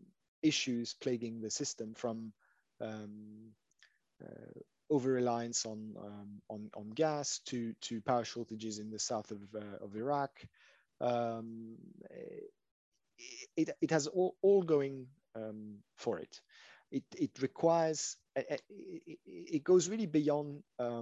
[0.42, 2.32] issues plaguing the system from
[2.82, 3.52] um,
[4.24, 4.60] uh,
[4.90, 9.40] over reliance on, um, on, on gas to, to power shortages in the south of,
[9.56, 10.32] uh, of Iraq.
[11.02, 11.76] Um,
[13.56, 16.42] it, it has all, all going um, for it.
[16.92, 21.02] It, it requires, it, goes really beyond uh,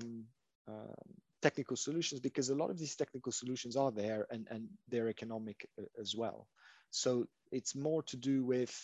[1.42, 5.70] technical solutions because a lot of these technical solutions are there and, and they're economic
[5.80, 6.48] uh, as well.
[6.90, 8.76] So it's more to do with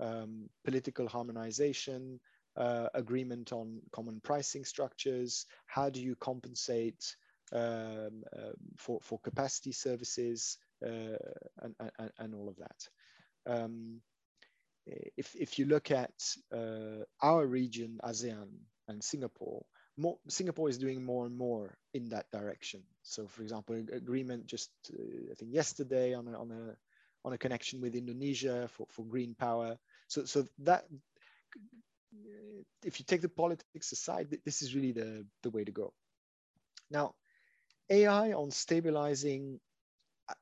[0.00, 2.20] um, political harmonization,
[2.58, 5.46] uh, agreement on common pricing structures?
[5.66, 7.16] How do you compensate
[7.52, 11.16] um, uh, for, for capacity services uh,
[11.62, 12.88] and, and, and, all of that?
[13.46, 14.00] Um,
[15.16, 16.12] if, if you look at
[16.52, 18.48] uh, our region, ASEAN
[18.88, 19.64] and Singapore,
[19.96, 22.82] more, Singapore is doing more and more in that direction.
[23.02, 26.76] So, for example, agreement just uh, I think yesterday on a, on a
[27.24, 29.76] on a connection with Indonesia for, for green power.
[30.06, 30.84] So, so that
[32.84, 35.92] if you take the politics aside, this is really the, the way to go.
[36.90, 37.14] Now,
[37.90, 39.60] AI on stabilizing,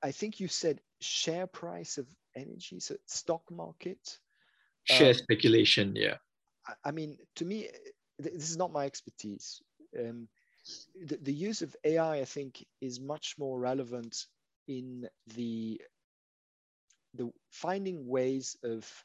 [0.02, 4.18] I think you said share price of energy, so stock market.
[4.84, 6.16] Share um, speculation, yeah.
[6.84, 7.68] I, mean, to me,
[8.18, 9.60] this is not my expertise.
[9.98, 10.28] Um,
[11.01, 14.16] the, the use of AI, I think, is much more relevant
[14.68, 15.80] in the
[17.14, 19.05] the finding ways of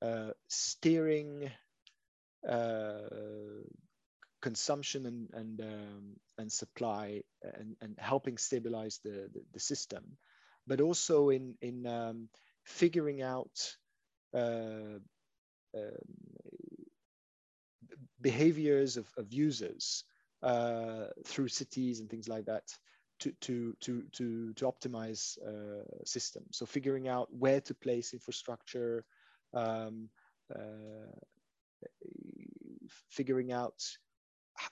[0.00, 1.50] uh, steering
[4.44, 10.04] consumption and and um, and supply and, and helping stabilize the, the, the system,
[10.66, 12.28] but also in in um,
[12.64, 13.76] figuring out
[14.34, 14.98] uh,
[15.74, 16.10] um,
[18.20, 20.04] behaviors of, of users
[20.42, 22.64] uh, through cities and things like that
[23.20, 26.58] to to to to to optimize uh, systems.
[26.58, 29.04] So figuring out where to place infrastructure,
[29.54, 30.10] um,
[30.54, 31.16] uh,
[33.14, 33.80] figuring out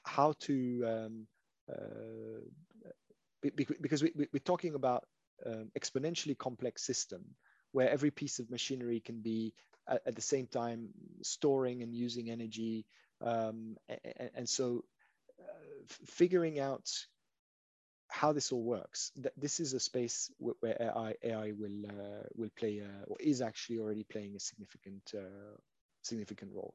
[0.04, 1.26] how to um,
[1.70, 2.40] uh,
[3.42, 5.04] because we, are talking about
[5.46, 7.22] um, exponentially complex system
[7.72, 9.54] where every piece of machinery can be
[9.88, 10.88] at, at the same time
[11.22, 12.84] storing and using energy
[13.24, 14.84] um, and, and, so
[15.40, 16.88] uh, figuring out
[18.08, 22.52] how this all works th this is a space where AI, AI will uh, will
[22.60, 25.54] play or is actually already playing a significant uh,
[26.02, 26.74] significant role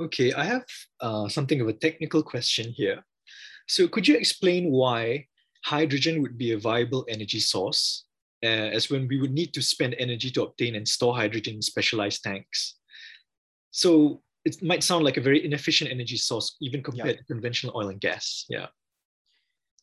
[0.00, 0.64] Okay, I have
[1.00, 3.04] uh, something of a technical question here.
[3.68, 5.26] So could you explain why
[5.64, 8.06] hydrogen would be a viable energy source,
[8.42, 11.62] uh, as when we would need to spend energy to obtain and store hydrogen in
[11.62, 12.76] specialized tanks?
[13.72, 17.16] So it might sound like a very inefficient energy source, even compared yeah.
[17.16, 18.46] to conventional oil and gas.
[18.48, 18.68] Yeah.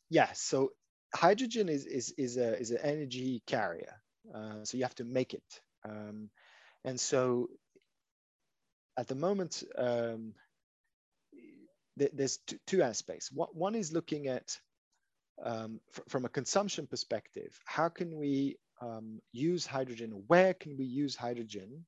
[0.09, 0.29] Yeah.
[0.33, 0.71] So
[1.13, 4.01] hydrogen is is is a is an energy carrier.
[4.33, 5.61] Uh, so you have to make it.
[5.87, 6.29] Um,
[6.83, 7.49] and so
[8.97, 10.33] at the moment, um,
[11.99, 13.31] th there's two aspects.
[13.31, 14.57] One is looking at,
[15.43, 15.79] um,
[16.09, 20.23] from a consumption perspective, how can we um, use hydrogen?
[20.27, 21.85] Where can we use hydrogen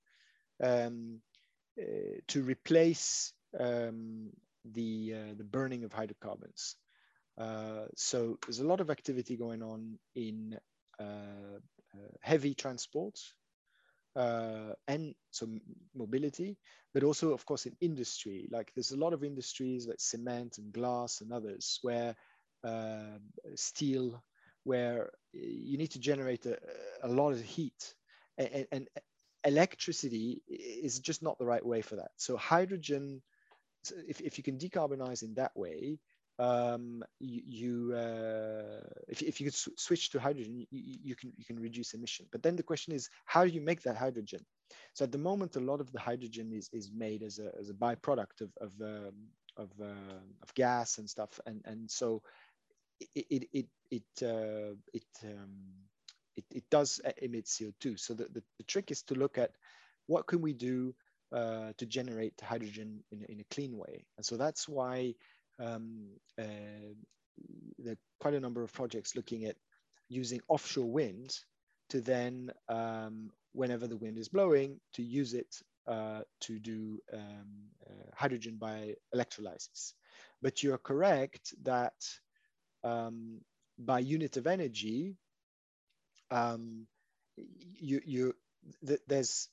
[0.61, 1.21] um,
[1.81, 4.29] uh, to replace um,
[4.65, 6.75] the, uh, the burning of hydrocarbons?
[7.37, 10.59] Uh, so there's a lot of activity going on in
[10.99, 11.57] uh,
[11.95, 13.17] uh, heavy transport,
[14.19, 15.47] uh, and so
[15.95, 16.57] mobility,
[16.93, 18.49] but also, of course, in industry.
[18.51, 22.15] Like there's a lot of industries like cement and glass and others where
[22.65, 23.17] uh,
[23.55, 24.21] steel,
[24.65, 26.57] where you need to generate a,
[27.01, 27.95] a lot of heat,
[28.37, 28.87] and, and,
[29.45, 32.11] electricity is just not the right way for that.
[32.17, 33.21] So hydrogen,
[34.05, 35.97] if, if you can decarbonize in that way,
[36.39, 38.79] um, you, you uh,
[39.09, 42.27] if, if you could sw switch to hydrogen, you, you, can you can reduce emission.
[42.31, 44.45] But then the question is, how do you make that hydrogen?
[44.93, 47.69] So at the moment, a lot of the hydrogen is, is made as a, as
[47.69, 49.13] a byproduct of of, um,
[49.57, 52.23] of, uh, of gas and stuff, and and so
[53.15, 55.57] it it it it uh, it, um,
[56.37, 57.99] it, it does emit CO2.
[57.99, 59.51] So the, the, the trick is to look at
[60.07, 60.95] what can we do
[61.33, 64.05] uh, to generate hydrogen in, in a clean way.
[64.17, 65.15] And so that's why
[65.59, 66.07] um,
[66.39, 66.93] uh,
[67.77, 69.55] there are quite a number of projects looking at
[70.09, 71.37] using offshore wind
[71.89, 75.55] to then, um, whenever the wind is blowing, to use it
[75.87, 77.47] uh, to do um,
[77.87, 79.93] uh, hydrogen by electrolysis.
[80.41, 81.93] But you're correct that
[82.83, 83.41] um,
[83.77, 85.15] by unit of energy,
[86.31, 86.85] um,
[87.35, 88.35] you, you
[88.85, 89.47] th there's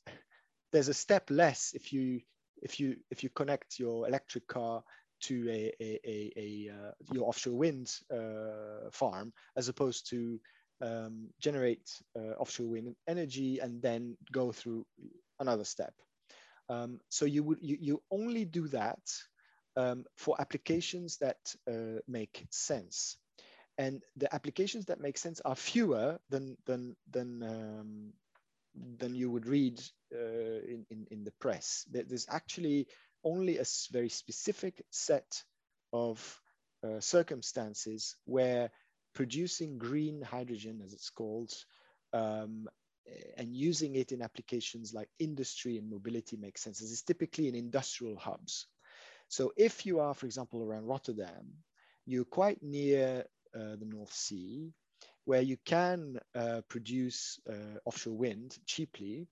[0.73, 2.21] there's a step less if you
[2.61, 4.83] if you if you connect your electric car
[5.23, 10.41] to a, a, a, a uh, your offshore wind uh, farm as opposed to
[10.81, 11.89] um, generate
[12.19, 14.87] uh, offshore wind energy and then go through
[15.39, 15.95] another step.
[16.69, 18.99] Um, so you would you, you only do that
[19.77, 21.39] um, for applications that
[21.71, 23.17] uh, make sense.
[23.79, 28.13] And the applications that make sense are fewer than than than um,
[28.99, 29.81] than you would read
[30.15, 31.87] uh, in, in, in the press.
[31.91, 32.87] There's actually
[33.27, 35.43] only a very specific set
[35.93, 36.41] of
[36.85, 38.71] uh, circumstances where
[39.15, 41.53] producing green hydrogen, as it's called,
[42.13, 42.69] um,
[43.37, 46.79] and using it in applications like industry and mobility makes sense.
[46.79, 48.67] This is typically in industrial hubs.
[49.29, 51.47] So if you are, for example, around Rotterdam,
[52.05, 53.25] you're quite near
[53.55, 54.73] uh, the North Sea,
[55.25, 59.27] where you can uh, produce uh, offshore wind cheaply,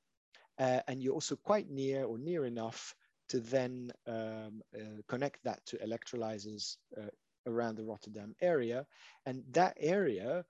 [0.59, 2.95] uh, and you're also quite near or near enough
[3.28, 7.10] to then um, uh, connect that to electrolyzers uh,
[7.46, 8.86] around the Rotterdam area.
[9.26, 10.44] And that area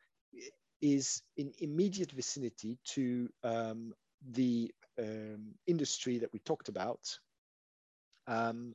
[0.81, 3.95] is in immediate vicinity to um,
[4.31, 7.01] the um, industry that we talked about
[8.27, 8.75] um,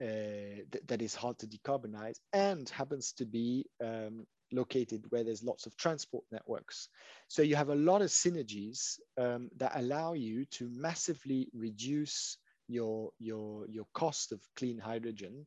[0.00, 5.44] uh, th that is hard to decarbonize and happens to be um, located where there's
[5.44, 6.88] lots of transport networks.
[7.28, 12.38] So you have a lot of synergies um, that allow you to massively reduce
[12.70, 15.46] your, your, your cost of clean hydrogen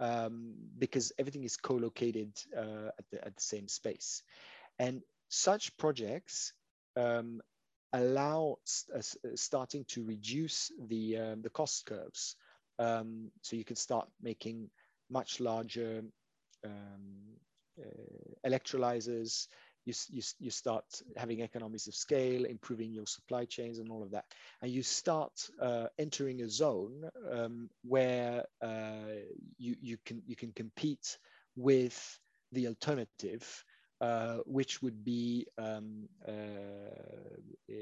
[0.00, 4.22] um, because everything is co-located uh, at, the, at the same space.
[4.78, 6.52] And such projects
[6.96, 7.40] um,
[7.92, 8.56] allow
[8.94, 9.00] uh,
[9.34, 12.36] starting to reduce the, um, the cost curves.
[12.78, 14.70] Um, so you can start making
[15.10, 16.02] much larger
[16.64, 17.36] um,
[17.78, 19.46] uh, electrolyzers,
[19.84, 20.84] you, you, you start
[21.16, 24.24] having economies of scale, improving your supply chains and all of that.
[24.60, 29.22] And you start uh, entering a zone um, where uh,
[29.58, 31.18] you, you, can, you can compete
[31.56, 32.20] with
[32.52, 33.64] the alternative,
[34.00, 36.32] uh, which would be um, uh,
[37.70, 37.74] uh,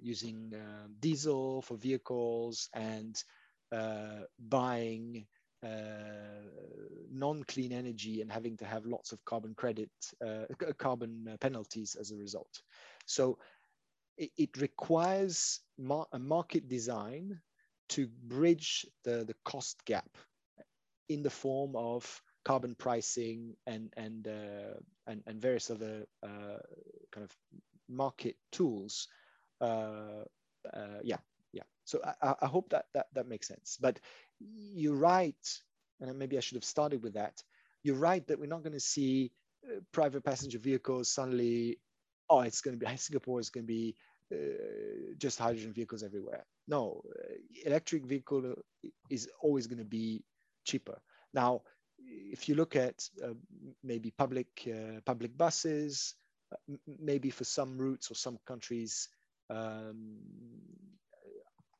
[0.00, 0.52] using
[1.00, 3.22] diesel for vehicles and
[4.38, 5.41] buying uh,
[7.12, 9.90] non-clean energy and having to have lots of carbon credit,
[10.24, 10.44] uh,
[10.78, 12.62] carbon uh, penalties as a result.
[13.06, 13.38] So
[14.16, 17.40] it, it requires mar a market design
[17.90, 20.08] to bridge the, the cost gap
[21.08, 24.74] in the form of carbon pricing and and uh,
[25.06, 26.58] and, and various other uh,
[27.12, 27.36] kind of
[27.88, 29.08] market tools.
[29.60, 30.24] Uh,
[31.02, 31.18] yeah,
[31.52, 31.62] yeah.
[31.84, 33.78] So I, I hope that that that makes sense.
[33.80, 34.00] But
[34.74, 35.60] you're right,
[36.00, 37.42] and maybe I should have started with that.
[37.82, 39.32] You're right that we're not going to see
[39.66, 41.78] uh, private passenger vehicles suddenly.
[42.30, 43.94] Oh, it's going to be Singapore is going to be
[44.32, 46.44] uh, just hydrogen vehicles everywhere.
[46.68, 47.34] No, uh,
[47.66, 48.54] electric vehicle
[49.10, 50.24] is always going to be
[50.64, 50.98] cheaper.
[51.34, 51.62] Now,
[51.98, 53.34] if you look at uh,
[53.82, 56.14] maybe public uh, public buses,
[56.52, 59.08] uh, maybe for some routes or some countries,
[59.50, 60.18] um,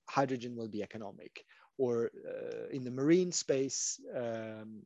[0.08, 1.44] hydrogen will be economic
[1.78, 4.82] or uh, in the marine space, um,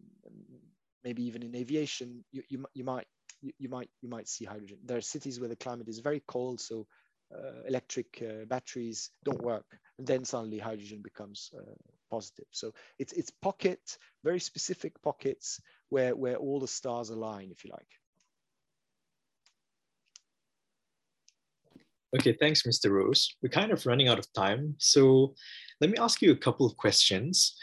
[1.04, 3.06] maybe even in aviation, you, you, you might
[3.42, 4.78] you, you, might you might see hydrogen.
[4.84, 6.86] There are cities where the climate is very cold, so
[7.34, 9.66] uh, electric uh, batteries don't work.
[9.98, 11.74] And then suddenly hydrogen becomes uh,
[12.10, 12.46] positive.
[12.50, 17.70] So it's it's pocket, very specific pockets where where all the stars align, if you
[17.72, 17.88] like.
[22.18, 22.90] Okay, thanks, Mr.
[22.90, 23.36] Rose.
[23.42, 24.74] We're kind of running out of time.
[24.78, 25.34] So
[25.80, 27.56] let me ask you a couple of questions.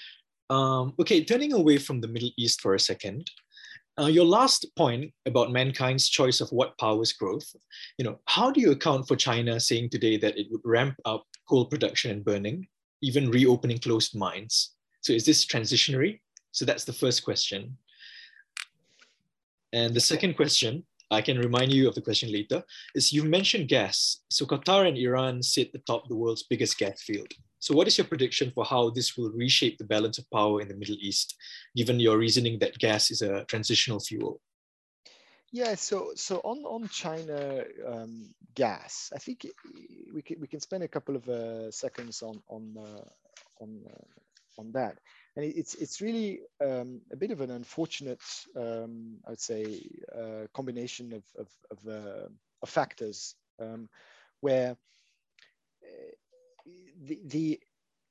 [0.50, 3.30] Um, okay, turning away from the Middle East for a second,
[4.00, 7.56] uh, your last point about mankind's choice of what powers growth,
[7.98, 11.26] you know, how do you account for China saying today that it would ramp up
[11.48, 12.68] coal production and burning,
[13.02, 14.72] even reopening closed mines?
[15.02, 16.22] So is this transitionary?
[16.52, 17.78] So that's the first question.
[19.74, 22.64] And the second question, I can remind you of the question later,
[22.96, 24.22] is you mentioned gas.
[24.30, 27.32] So Qatar and Iran sit atop the world's biggest gas field.
[27.64, 30.68] So what is your prediction for how this will reshape the balance of power in
[30.68, 31.38] the Middle East,
[31.74, 34.42] given your reasoning that gas is a transitional fuel?
[35.50, 39.48] Yeah, so so on on China um, gas, I think
[40.14, 43.08] we can we can spend a couple of uh, seconds on on uh,
[43.64, 45.00] on uh, on that,
[45.38, 48.24] and it's it's really um, a bit of an unfortunate,
[48.58, 52.28] um, I would say, uh, combination of of of, uh,
[52.62, 53.88] of factors um,
[54.42, 54.76] where
[57.04, 57.60] the, the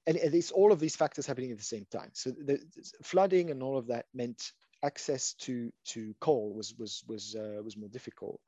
[0.06, 2.10] and it's all of these factors happening at the same time.
[2.12, 2.60] So the,
[3.02, 4.52] flooding and all of that meant
[4.84, 8.40] access to to coal was was was uh, was more difficult.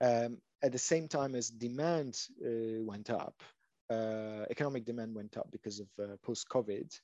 [0.00, 3.42] Um, at the same time as demand uh, went up,
[3.90, 6.98] uh, economic demand went up because of uh, post COVID,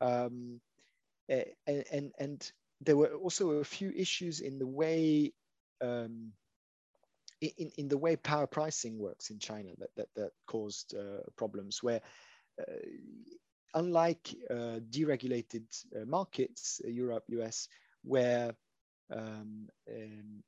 [0.00, 0.60] um,
[1.28, 2.52] and, and and
[2.82, 5.32] there were also a few issues in the way
[5.80, 6.32] um,
[7.40, 11.82] in, in the way power pricing works in China that, that, that caused uh, problems
[11.82, 12.00] where
[13.74, 15.64] unlike uh, deregulated
[15.94, 17.68] uh, markets, Europe, US,
[18.02, 18.54] where
[19.12, 20.42] um, um,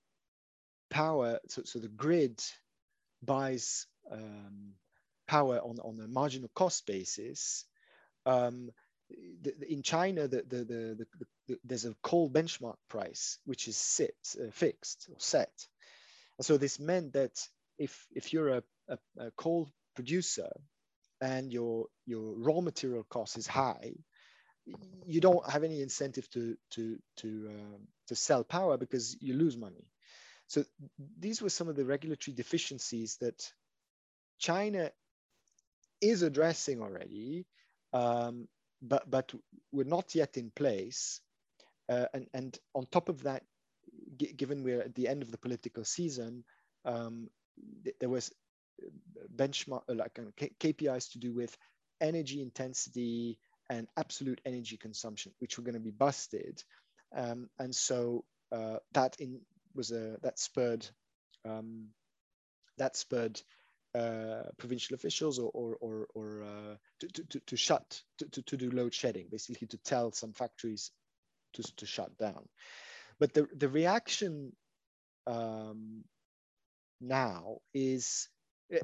[0.91, 2.43] power, so, so the grid
[3.23, 4.73] buys um,
[5.29, 7.65] power on, on a marginal cost basis,
[8.27, 8.71] um,
[9.43, 11.07] the, the, in China, the, the,
[11.49, 15.53] the, there's a coal benchmark price, which is set, uh, fixed or set.
[16.39, 17.39] And so this meant that
[17.79, 20.51] if, if you're a, a, a coal producer
[21.21, 23.93] and your, your raw material cost is high,
[25.07, 29.57] you don't have any incentive to, to, to, um, to sell power because you lose
[29.57, 29.87] money.
[30.47, 30.65] So
[31.19, 33.53] these were some of the regulatory deficiencies that
[34.39, 34.91] China
[36.01, 37.47] is addressing already,
[37.93, 38.49] um,
[38.83, 39.33] but, but
[39.73, 41.21] were not yet in place.
[41.89, 43.43] Uh, and, and on top of that,
[44.37, 46.45] given we're at the end of the political season,
[46.85, 47.29] um,
[47.85, 48.33] th there was
[49.35, 50.19] benchmark like
[50.61, 51.57] KPIs to do with
[52.01, 53.39] energy intensity
[53.69, 56.63] and absolute energy consumption, which were going to be busted,
[57.15, 59.41] um, and so uh, that in
[59.75, 60.87] was a that spurred
[61.45, 61.89] um,
[62.79, 63.41] that spurred
[63.95, 68.71] uh, provincial officials or or or, or uh, to, to, to shut to, to do
[68.71, 70.91] load shedding, basically to tell some factories
[71.55, 72.49] to, to shut down.
[73.19, 74.53] But the, the reaction
[75.27, 76.05] um,
[77.01, 78.29] now is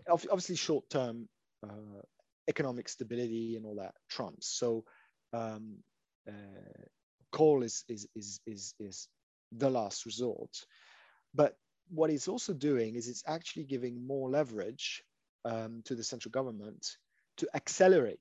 [0.08, 1.28] obviously short term
[1.64, 2.02] uh,
[2.48, 4.48] economic stability and all that trumps.
[4.48, 4.84] So
[5.32, 5.78] um,
[6.28, 6.84] uh,
[7.32, 9.08] coal is, is, is, is, is
[9.52, 10.56] the last resort.
[11.34, 11.56] But
[11.88, 15.02] what it's also doing is it's actually giving more leverage
[15.44, 16.86] um, to the central government
[17.38, 18.18] to accelerate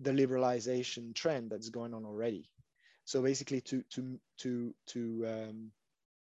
[0.00, 2.48] the liberalization trend that's going on already.
[3.04, 5.70] So basically, to to to to um,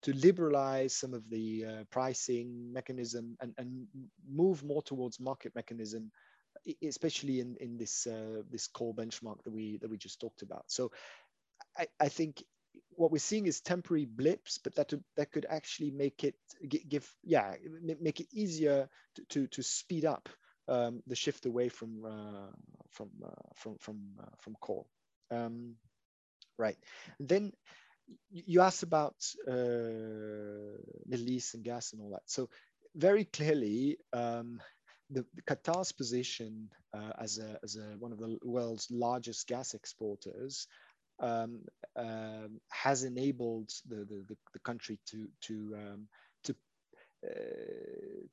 [0.03, 3.87] to liberalize some of the uh, pricing mechanism and, and
[4.29, 6.11] move more towards market mechanism,
[6.83, 10.65] especially in in this uh, this coal benchmark that we that we just talked about.
[10.67, 10.91] So
[11.77, 12.43] I, I think
[12.95, 16.35] what we're seeing is temporary blips, but that that could actually make it
[16.89, 17.55] give yeah
[17.99, 20.29] make it easier to to, to speed up
[20.67, 22.51] um, the shift away from uh,
[22.91, 24.87] from uh, from from uh, from coal.
[25.31, 25.75] Um,
[26.57, 26.77] Right.
[27.19, 27.51] Then
[28.31, 29.15] you asked about
[29.47, 32.23] uh, Middle East and gas and all that.
[32.25, 32.49] So
[32.95, 34.61] very clearly, um,
[35.09, 39.73] the, the, Qatar's position uh, as, a, as a, one of the world's largest gas
[39.73, 40.67] exporters
[41.19, 41.61] um,
[41.95, 46.07] um, has enabled the, the, the, country to, to, um,
[46.43, 46.55] to,
[47.25, 47.33] uh,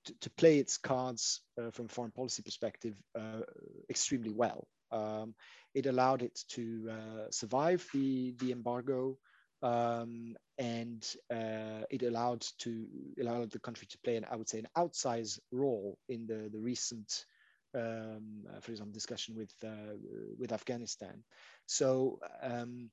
[0.05, 3.43] to, to, play its cards uh, from foreign policy perspective uh,
[3.91, 4.67] extremely well.
[4.93, 5.35] Um,
[5.75, 9.17] it allowed it to uh, survive the, the embargo
[9.63, 12.87] um, and uh, it allowed to
[13.21, 16.59] allowed the country to play an I would say an outsized role in the the
[16.59, 17.25] recent
[17.75, 19.97] um, uh, for example discussion with uh,
[20.39, 21.23] with Afghanistan.
[21.67, 22.91] So um,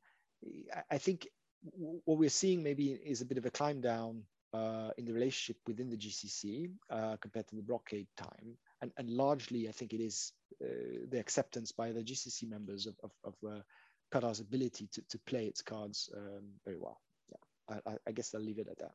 [0.92, 1.28] I think
[1.72, 4.24] what we're seeing maybe is a bit of a climb down
[4.54, 9.10] uh, in the relationship within the GCC uh, compared to the blockade time and, and
[9.10, 10.32] largely I think it is
[10.64, 10.68] uh,
[11.10, 13.64] the acceptance by the GCC members of, of, of
[14.14, 17.02] Qatar's ability to, to play its cards um, very well.
[17.30, 18.92] Yeah, I, I guess I'll leave it at that.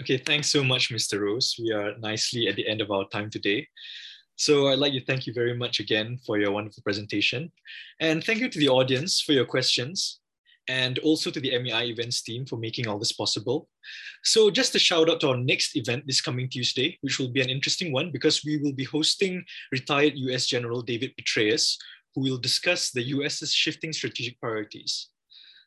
[0.00, 1.20] Okay, thanks so much, Mr.
[1.20, 1.56] Rose.
[1.58, 3.66] We are nicely at the end of our time today.
[4.36, 7.50] So I'd like to thank you very much again for your wonderful presentation.
[7.98, 10.20] And thank you to the audience for your questions
[10.68, 13.68] and also to the MEI events team for making all this possible.
[14.22, 17.40] So just a shout out to our next event this coming Tuesday, which will be
[17.40, 19.42] an interesting one because we will be hosting
[19.72, 21.76] retired US General David Petraeus,
[22.14, 25.08] who will discuss the US's shifting strategic priorities.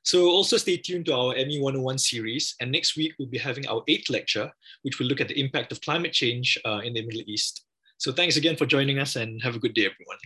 [0.04, 2.56] So also stay tuned to our ME 101 series.
[2.60, 4.52] And next week, we'll be having our eighth lecture,
[4.82, 7.66] which will look at the impact of climate change uh, in the Middle East.
[7.98, 10.18] So thanks again for joining us and have a good day, everyone.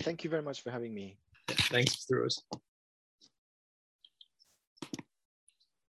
[0.00, 1.16] Thank you very much for having me.
[1.48, 2.20] Thanks, Mr.
[2.20, 2.42] Rose.